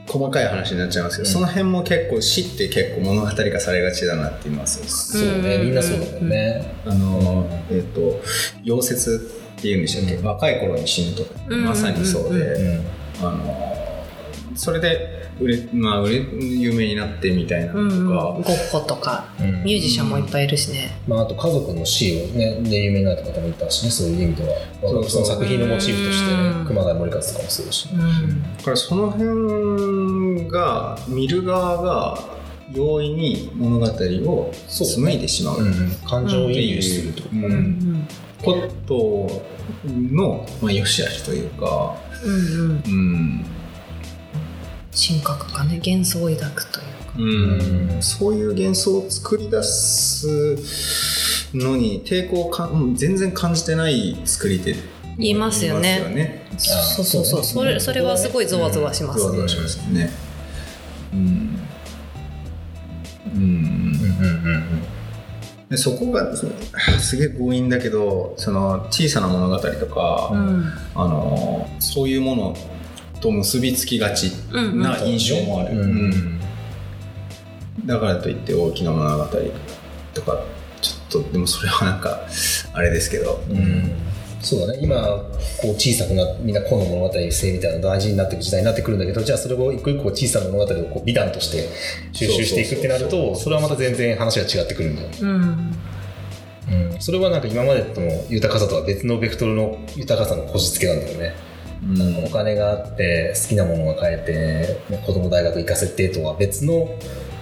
[0.07, 1.33] 細かい話になっちゃいますけど、うん。
[1.33, 5.59] その辺も結構詩って結構物語化されがちだなって言いますそうね。
[5.59, 6.75] みんなそうだよね。
[6.87, 8.01] あの、えっ、と
[8.65, 10.25] 溶接っていうんでしたっけ、うん。
[10.25, 11.65] 若い頃に死ぬとか、うん。
[11.65, 13.27] まさにそうで、うん。
[13.27, 14.05] あの
[14.55, 19.65] それで売れ、まあ、売れ有名になってみたいなのとうんうん、ゴか、ッホとかうん。
[19.65, 24.55] ミュージシャンもいっぱいいるしね、まあ、あと家族の死をねで有名になった方もいたしねそういう意味では。
[24.83, 25.11] そうそう。
[25.11, 26.67] その作品のモチーフとしてうん。
[26.67, 28.43] 熊谷森和とかもそうだし、うん。
[28.59, 32.19] だからその辺が見る側が
[32.73, 35.91] 容易に物語を紡いでしまううんうん。
[36.07, 37.23] 感情移入すると。
[37.23, 37.43] か、うん。
[37.43, 38.09] うん。
[38.43, 38.55] こ
[38.87, 39.43] と
[39.87, 42.35] の、まあ、良し悪しというか、うん。
[42.35, 42.83] うん。
[42.87, 43.45] うん
[44.95, 45.81] 神格がね。
[45.85, 47.13] 幻想を抱くというか。
[47.17, 48.03] うん。
[48.03, 50.27] そういう幻想を作り出す
[51.55, 54.75] のに抵抗をかうん全然感じてない作り手。
[55.19, 55.99] 言いますよね。
[55.99, 56.47] いますよね。
[56.59, 57.45] そうそうそう。
[57.45, 59.23] それそれはすごいゾワゾワしますね。
[59.23, 60.11] ゾワゾワしますよね
[61.13, 61.21] うん。
[63.35, 63.39] うん。
[63.39, 63.43] うん。
[63.43, 64.55] うん。
[64.55, 64.83] うん。
[65.69, 70.65] でそこがすげえ強引だけどその小さな物語とか、うん。
[70.97, 72.57] あのそういうもの
[73.21, 75.91] と結びつきがちな印象もある、うん。
[75.91, 76.41] うん。
[77.87, 79.25] だからといって大きな物語
[80.15, 80.45] とか
[80.81, 82.21] ちょっとでもそれはなんか
[82.73, 83.57] あれですけど、うん。
[83.57, 83.93] うん
[84.43, 84.79] そうだね。
[84.83, 84.97] 今
[85.61, 91.69] こう小さくなみんな個の物語性みたいなの大事になっていく時代になってくるんだけどじゃあそれを一個一個小さな物語をこう美談として
[92.13, 95.09] 収集していくってなるとそれはまた全然話が違ってくるんだよ。
[95.09, 95.75] ねうん。
[96.93, 101.50] うん、それはなんか今までとの豊かさとは別のベクトルの豊かさのこじつけなんだよね、うん
[102.27, 104.19] お金があって好きなものが買え
[104.91, 106.91] て子供大学行かせてとは別の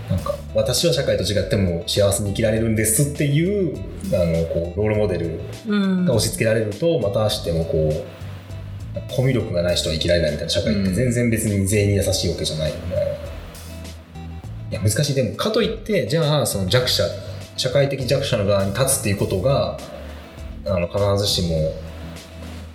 [0.09, 3.77] なんか私は社会と違っても幸せに生きられるんですっていう
[4.15, 6.05] あのこうロールモデルうん。
[6.07, 8.19] が押し付けられるとまたしてもこう
[9.15, 12.77] コミュ力がない人は生きられないみたいな社会って全然別に全員に優しいわけじゃないよ。
[12.77, 13.19] ね。
[14.71, 15.15] いや難しい。
[15.15, 17.05] でもかといってじゃあその弱者
[17.57, 19.79] 社会的弱者の側に立つっていうことが
[20.65, 21.73] あの必ずしも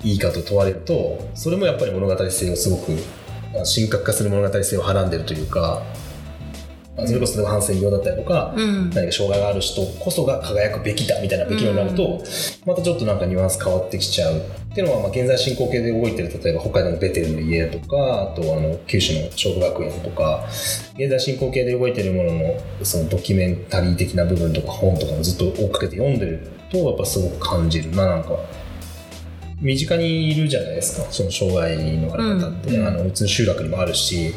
[0.04, 2.92] いいかと問われるとそれもやっぱり物語性をすごく
[3.56, 5.84] あ神格化する物語性をはらんでるというか
[6.96, 8.90] あそれこそハンセン病だったりとか、うん。
[8.92, 12.22] 何か障害がある人こそが輝くべきだみたいなべきになると、
[12.68, 20.46] またちょっとなんかニュアンス変わってきちゃうっていうのは、まあ、現在進行形で動いてる例えば北海道のベテルの家とかあとあの九州の調布学園とか
[20.96, 28.38] 現在進行形で動いてるもののそのドキュメンタリー的な部分とか本とかもずっと追っかけて読んでるとやっぱすごく感じるななんか。
[29.64, 31.08] 身近にいるじゃないですか。
[31.10, 32.88] その障害のある方って、うん。
[32.88, 34.34] あのうちの集落にもあるし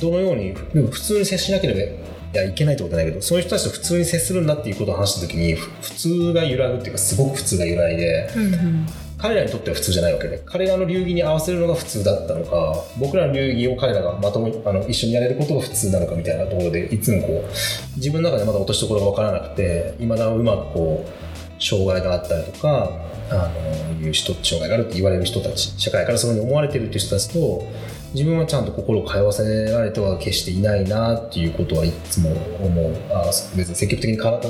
[0.00, 8.86] どのようにでも普通に接しなければいやいけないってことはないけどそういう人たちと普通に接するんだっていうことを話した時にふ普通が揺らぐっていうかすごく普通が揺らいでうんうん。
[9.16, 22.90] 彼らにとっては普通じゃないわけで彼らの流儀に合わせるのが普通だったのか僕らの流儀を彼らがまともにあの一緒にやれることが普通なのかみたいなところでいつもこう自分の中でまだ落としどころが分からなくていまだうまくこう障害があったりとか
[23.30, 27.66] あのいう人障害があるって言われる人たち社会からそういうふうに思われてるっていう人たちと
[28.12, 32.94] 自分はちゃんと心を通わせられては決していないなっていうことはいつも思う。
[33.10, 34.40] あ別に積極的に関わ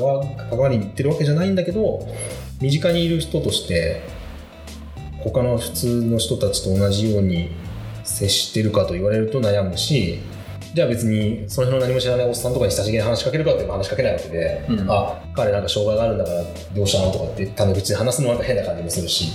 [0.50, 2.06] 関わりに行ってるわけじゃないんだけど
[2.60, 4.02] 身近にいる人として
[5.20, 7.50] 他の普通の人たちと同じように
[8.04, 10.20] 接してるかと言われると悩むし
[10.74, 14.90] じゃあ別にその辺の何も知らないおっさんとかに親しげに話しかけるかって話しかけないわけで、うん。
[14.90, 16.42] あ彼なんか障害があるんだから
[16.74, 19.30] どうしたのとかってタメ口で話すのはなんか変な感じもするし、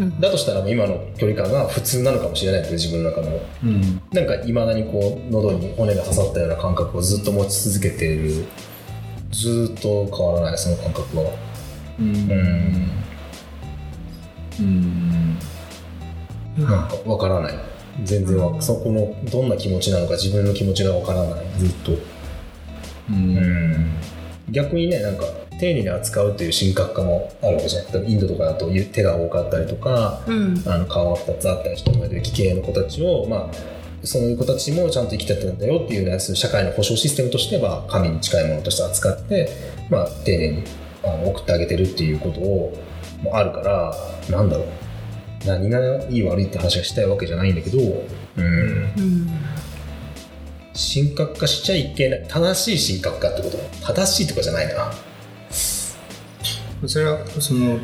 [0.00, 0.18] うん。
[0.18, 3.68] だとしたら今の距離感が普通なのかもしれないけど自分の中のうん。
[3.68, 8.46] うんなんかいまだにこう喉に骨が刺さったような感覚をずっと持ち続けている。
[9.30, 11.30] ずーっと変わらないその感覚は。
[12.00, 12.06] うん。
[12.06, 12.90] うん。
[14.58, 15.38] うん。
[16.64, 17.54] なんかわからない
[18.04, 21.46] 全然わそこのどんな気持ちなのか自分の気持ちがわからない。
[21.58, 21.92] ずっと。
[23.10, 23.90] うん。
[24.50, 25.24] 逆にねなんか
[25.58, 30.62] 丁寧に扱うという神格化もあるわけじゃないインドとかだと手が多かったりとかうん。
[30.66, 39.48] あの顔が2つあったりしてる奇形の子たちをまあそういう子たちもちゃんと生きてたんだよっていうようなそういう社会の保障システムとしては神に近いものとして扱って、
[39.90, 40.64] まあ、丁寧に
[41.02, 42.78] あの送ってあげてるっていうことを
[43.22, 43.92] もあるから
[44.30, 44.87] なんだろう
[45.46, 49.28] 何がいい悪いって話がしたいわけじゃないんだけど、うん、うん。
[50.74, 53.58] 神格化しちゃいけない正しい神格化ってこと？
[53.84, 54.92] 正しいとかじゃないな。
[56.86, 57.78] それはその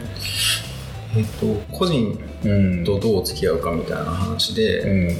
[1.16, 2.48] えっと個人う
[2.82, 2.84] ん。
[2.84, 5.16] とどう付き合うかみたいな話うでん。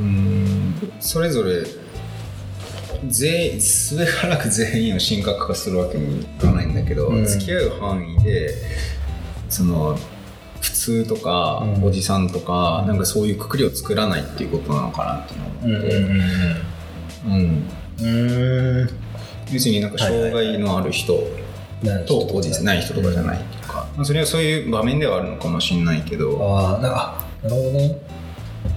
[0.00, 0.74] うん。
[0.98, 1.64] それぞれ
[3.06, 7.24] 全員すべからく全員を神格化するわけにいかないんだけど、うん。
[7.24, 8.54] 付き合う範囲で
[9.48, 9.98] その
[10.82, 11.84] 普通とか、うん。
[11.84, 16.10] おじさんとかなんかそういうくくりを作らないっていうことなのかなって思って、うん
[17.24, 17.68] うん
[18.00, 19.02] うん
[19.52, 21.12] 要するになんか障害のある人
[22.06, 26.38] とおじない人とかじゃないとか、まあ、それはそういう場面ではあるのかもしれないけど。
[26.42, 27.98] ああなあなるほどね。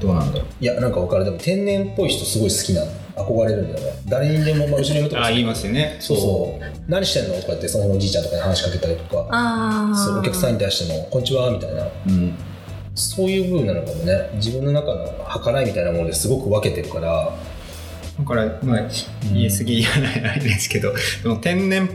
[0.01, 0.47] どうなんだろう。
[0.59, 1.25] いやなんか分かる。
[1.25, 3.93] でも天然っぽい人すごい好きなの憧れるんだよね。
[4.07, 5.97] 誰にでも、まあ、後ろにとかあ言いますよね。
[5.99, 6.91] そうそう。
[6.91, 7.35] 何してんの？
[7.35, 9.27] とか言ってそのおじいちゃんとかに話しかけたりとか。
[9.31, 11.87] ああそうお客さんに対しても「こんにちは」みたいな。
[12.07, 12.35] うん。
[12.95, 14.29] そういう部分なのかもね。
[14.35, 15.05] 自分の中の
[15.43, 17.35] 計らいみたいなものですごく分けてるから。
[18.17, 18.81] だから、まあ、
[19.33, 21.89] 言い過ぎじゃないあれですけど、でも天然っ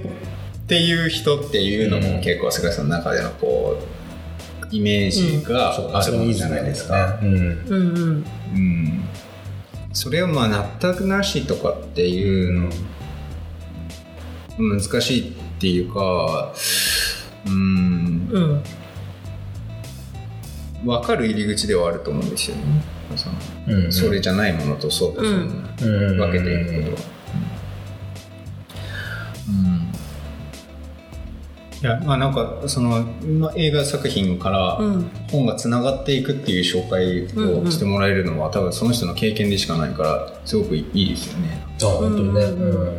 [0.67, 7.19] ていう人っていうのも結構菅さんの中でのこうイメージがあるじゃないですか。
[7.23, 7.29] うん。
[7.29, 8.25] うんうん。
[8.55, 9.05] うん、
[9.93, 12.71] それをまあ全くなしとかっていうの
[14.59, 16.53] 難しいっていうか
[17.47, 18.63] うんうん
[20.85, 22.63] 分かる入り口ではあると思うんですよね。
[23.69, 27.20] うんそれじゃないものとそうとそううんうん分けていくことは。
[31.83, 33.03] いやまあなんかその、
[33.39, 35.11] まあ、映画作品からうん。
[35.31, 41.63] 本がつながっていくっていう紹介をしてもらえるのは、多分その人の経験でしかないからすごくいいですよね。
[41.83, 42.41] あ本当にね。
[42.43, 42.97] うんうん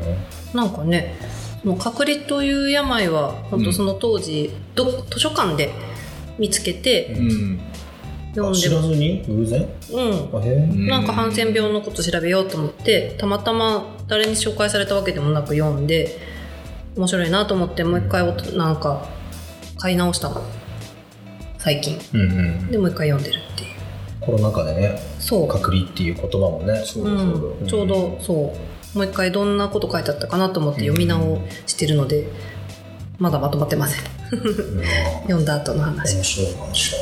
[0.53, 1.15] なんかね
[1.61, 5.71] その隔離という病は本当その当時、ど図書館で
[6.39, 7.59] 見つけてうん。
[8.33, 9.61] 読んであ知らずに偶然？
[9.91, 10.39] うん。
[10.39, 10.89] あへえ。
[10.89, 16.17] なんかハンセン病のこと調べようと思ってたまたま誰に紹介されたわけでもなく読んで
[16.95, 19.05] 面白いなと思ってもう一回おとなんか
[19.77, 20.41] 買い直したの。
[21.57, 21.99] 最近。
[22.13, 23.69] うんうんでもう一回読んでるっていう。
[24.19, 25.47] コロナ禍でねそう。
[25.47, 26.83] 隔離っていう言葉もね。
[26.85, 27.05] そう。
[27.05, 27.63] だそうう。
[27.63, 28.97] ん、ちょうどそう。
[28.97, 32.27] もう一回どんなこと書いてあったかなと思って読み直してるので、
[33.19, 34.03] まだまとまってません。
[34.31, 34.83] うん。
[35.23, 36.15] 読んだ後の話。
[36.15, 36.95] 面白い話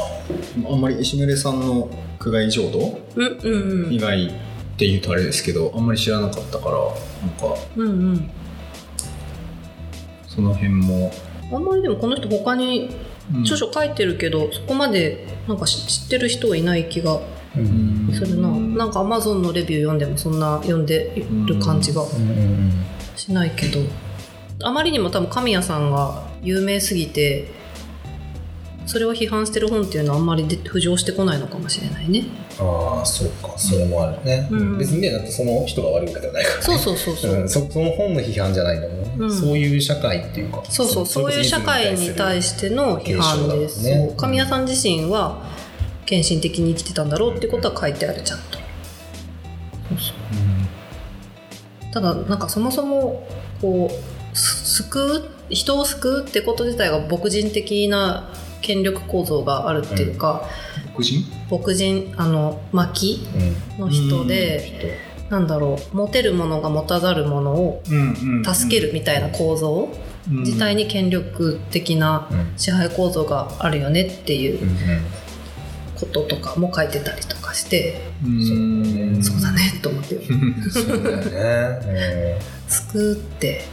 [0.71, 3.93] あんまり石牟礼さんの苦外浄土うんうんうん。
[3.93, 4.31] 以外っ
[4.77, 6.81] ていうとあれですけどあんまり知らなかったからな
[7.27, 8.31] んかうんうん
[10.39, 11.11] その辺も、
[11.51, 12.95] あんまりでもこの人他に
[13.33, 13.41] うん。
[13.41, 17.19] 著書書いてるけど、そこまでなんか知知ってる人はいない気が
[17.55, 18.09] うん。
[18.13, 22.71] するな、なんかアマゾンのレビュー読んでもそんな読んでる感じがうんうん。
[23.15, 23.79] しないけど。
[24.61, 27.47] あまりにも多分神谷さんが有名すぎて
[28.85, 32.25] それを批判してる本っていうのはあんまりで浮上してこないのかもしれないね
[32.59, 34.77] ああそうかそれもあるね、うん。
[34.77, 39.33] 別にねだってその人が悪いわけではないから、ね、そうそうそうそう、うん、そその本の批判じゃないんだもんね、うん。
[39.33, 44.17] そういう社会っていうかそうそうそういう社会に対しての批判です、ねそう。
[44.17, 45.43] 神谷さん自身は
[46.05, 48.59] 献身的に生きてたんだろうってことは書いてあるちゃんと。
[51.91, 53.27] ただなんかそもそも
[53.61, 58.31] こうす救う人を救うってこと自体が牧人的な
[58.61, 60.47] 権力構造があるっていうか、
[60.99, 61.25] 黒人？
[61.49, 63.27] 牧人あの薪
[63.77, 67.83] うんの人で、なんだろう持てるものが持たざるものを
[68.45, 69.89] 助けるみたいな構造？
[70.27, 72.53] 自体にに権力的なうん。
[72.57, 74.77] 支配構造があるよねっていううん
[75.99, 79.23] こととかも書いてたりとかして、うん。
[79.23, 80.21] そうだねと思って。
[80.69, 83.65] そうだよね、 作って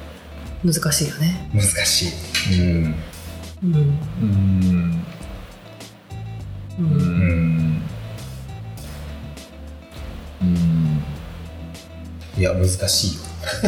[0.65, 1.49] 難しいよね。
[1.55, 2.07] うん、難し
[2.53, 2.95] い、うん。
[3.65, 3.99] うん。
[4.23, 5.05] うん
[6.79, 6.89] ううん。
[6.89, 7.83] ん
[10.43, 11.03] うん。
[12.39, 13.21] いや難しいよ。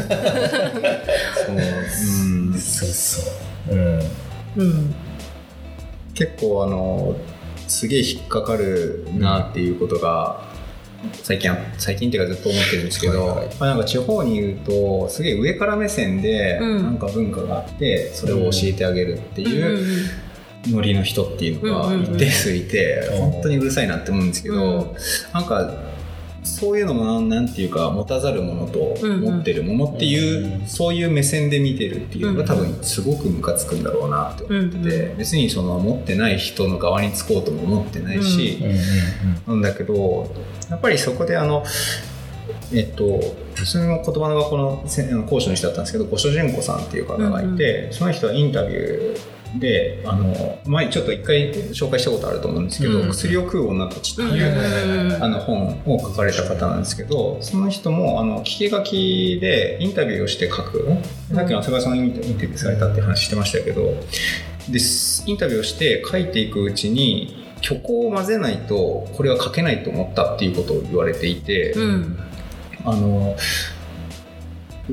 [1.46, 3.22] そううんそうそ
[3.70, 4.00] ううん。
[4.56, 4.94] うん。
[6.14, 7.16] 結構あの
[7.66, 10.48] すげえ引っかかるなっていうことが
[11.22, 13.46] 最近最近っていうかずっと思ってるんですけど、はいはい。
[13.60, 16.82] まあ、なんか地方にいるとすげえ上から目線でうん。
[16.82, 19.78] なんか文化があってそれを教えてあげるっていう
[20.70, 23.30] ノリの人っていうのが一定数いてうん。
[23.32, 24.96] 本当にうるさいなって思うんですけど、うん。
[25.32, 25.88] なんか
[26.48, 38.62] そういうのもなんなんていうか持たざるものと持ってるものっていう、うんそういう目線で見てるっていうのが多分すごくムカつくんだろうなって思ってて、う別にその持ってない人の側につこうとも思ってないし、
[39.46, 40.30] なんだけど
[40.68, 41.64] やっぱりそこであの
[42.72, 43.20] えっと
[43.64, 60.86] その言葉の学校のせあの講師の人だったんですけど五所純子さんっていう方がいて、その人はインタビューであの前にちょっと一回紹介したことあると思うんですけど「うん薬を食う女たち」ってうんいう、うんあの本を書かれた方なんですけどその人もあの聞き書きでインタビューをして書く。
[61.34, 63.94] さっきの長谷川さんがインタビューされたって話してましたけど
[64.68, 72.18] ですインタビューをして書いていくうちに虚構を混ぜないとこれは書けないと思ったっていうことを言われていて、うん。
[72.84, 73.36] あの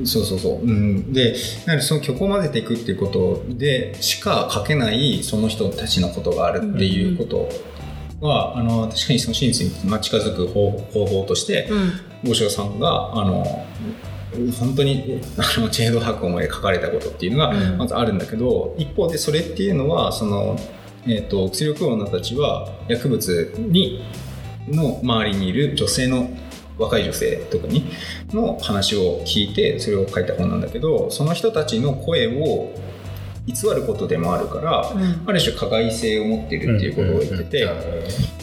[0.04, 1.34] そうそうそう、うん、で
[1.66, 7.48] なのでその曲を混ぜていくっていうことでしか書けないその人たちのことがあるっていうこと
[8.20, 11.92] は、あの確かにその真実にまあ近づく方方法としてうん。
[12.24, 13.44] 五所さんがあの
[14.58, 17.78] 本当にあのチェード博思いで書かれたことっていうのがうん。
[17.78, 20.56] まずあるんだけど、一方でそれっていうのはその、
[21.06, 24.02] えー、と薬を食う女たちは薬物に
[24.68, 26.28] の周りにいる女性の
[26.78, 27.90] 若い女性特に
[28.30, 32.74] の話を聞いてそれを書いた本なんだけどその人たちの声を
[33.46, 35.22] 偽ることでもあるから、うん。
[35.24, 37.68] ある種加害性を持っているっていうことを言ってて、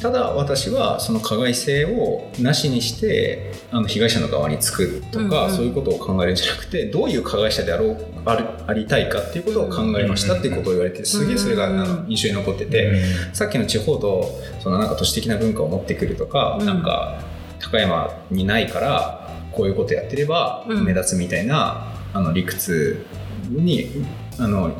[0.01, 5.55] ただ私はその加害性をなしにしてあの被害者の側につくとか、うんうん。
[5.57, 13.03] そういうことを考えるんじゃなくてどういう加害者であろうあるありたいかっていうことを考えましたっていうことを言われてすげえそれがあの印象に残ってて、
[13.33, 14.29] さっきの地方と
[14.61, 16.65] そのなんか都市的な文化を持ってくるとか、うん。
[16.65, 17.19] なんか
[17.63, 20.85] 高山にないからこういうことやってればうん。
[20.85, 23.05] 目立つみたいな、あの理屈
[23.49, 24.05] に
[24.39, 24.75] あの、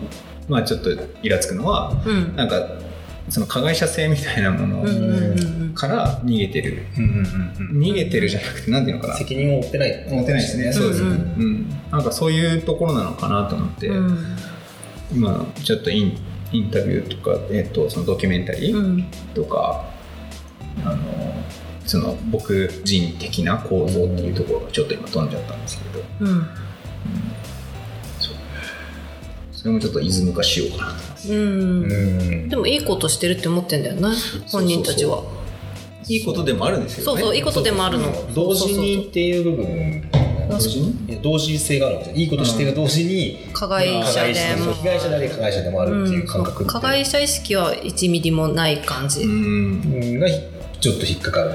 [0.47, 0.89] まあ、ちょっと
[1.21, 2.35] イラつくのはうん。
[2.35, 2.61] なんか
[3.29, 6.85] その加害者性みたいなものうんうんうんから逃げてる、
[7.73, 9.15] 逃げてるじゃなくてなんていうのかな？
[9.15, 10.05] 責任を負ってない。
[10.07, 11.03] 持てないですね、そうです
[11.89, 14.37] なんかそういうところなのかなと思って、うん。
[15.11, 16.17] 今ちょっとイン
[16.51, 19.05] インタビューとか、えっとそのドキュメンタリー、うん。
[19.33, 19.85] とか
[20.85, 20.97] あの
[21.93, 26.03] その僕人的な構造っていうところがちょっと今飛んじゃったんですけど。
[26.21, 26.47] うん。
[29.51, 31.33] それもちょっとイズム化しようかなと思います。
[31.33, 31.39] うん。
[31.39, 31.85] う
[32.45, 32.49] ん。
[32.49, 34.07] でもいいことしてるって思ってんだよね
[34.47, 35.23] 本人たちは。
[36.07, 37.03] いいことでもあるんですよね。
[37.05, 38.33] そうそういいことでもあるの。
[38.33, 40.09] 同時にっていう部分。
[40.49, 44.65] 同時に同時性があるんですよいいことしてる同時に加害者加害でも。
[44.65, 49.21] 者被害者であり加害者でもあるっていう感覚加害者意識は1ミリもない感じ。
[49.21, 50.19] うん。
[50.19, 50.27] が
[50.83, 51.51] ちょっと引っかかる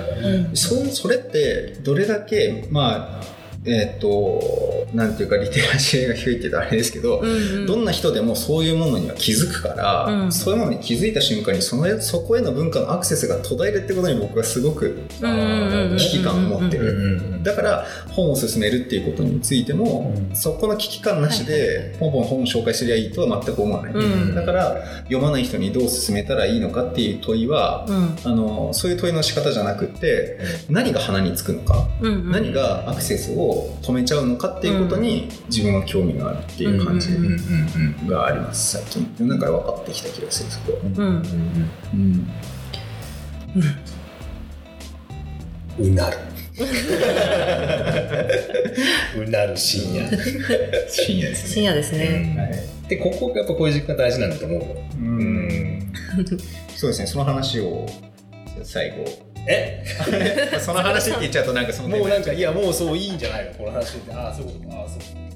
[0.48, 0.56] うん。
[0.56, 3.37] そそれってどれだけまあ
[3.68, 7.66] えっ、となんていうかリテラシーが低いって言うとあれですけど、うんうん。
[7.66, 10.32] どんな人でもそういうものには気づくから、うん。
[10.32, 17.22] そういうものに気づいた瞬間にそのそこへの文化のアクセスが途絶えるってことに僕はすごく危機感を持ってうんる。
[17.22, 20.36] うんだから本を勧めるっていうことについても、うん。
[20.36, 24.34] そこの危機感なしでポンポン本を紹介すりゃいいとは全く思わない、うん。
[24.34, 28.16] だから読まない人にどう勧めたらいいのかっていう問いは、うん。
[28.24, 30.38] あのそういう問いの仕方じゃなくって
[30.68, 32.30] 何が鼻につくのか、うんうん。
[32.30, 37.32] 何がアクセスを止めちゃうのかっていうことに自分は興味があるっていう感じうんうん
[38.02, 39.14] うんがあります最近。
[39.16, 41.22] でなんか分かってきた気がするそこは、うん。
[45.78, 45.90] うん。
[45.90, 46.18] うなる。
[49.16, 50.08] うなる深夜。
[50.88, 52.36] 深夜です深夜ですね。
[52.36, 52.88] はい。
[52.88, 54.60] でここがやっぱこういう時間大事なんだと思う
[54.98, 55.92] うん。
[56.74, 57.06] そうですね。
[57.06, 57.86] その話を
[58.62, 60.58] 最後え？
[60.60, 63.54] その話って言っちゃうとなんかそのもうなんかいやもうそういいんじゃないの？
[63.54, 64.12] この話って。
[64.12, 64.46] ああそう。
[64.46, 65.27] いうことかああそう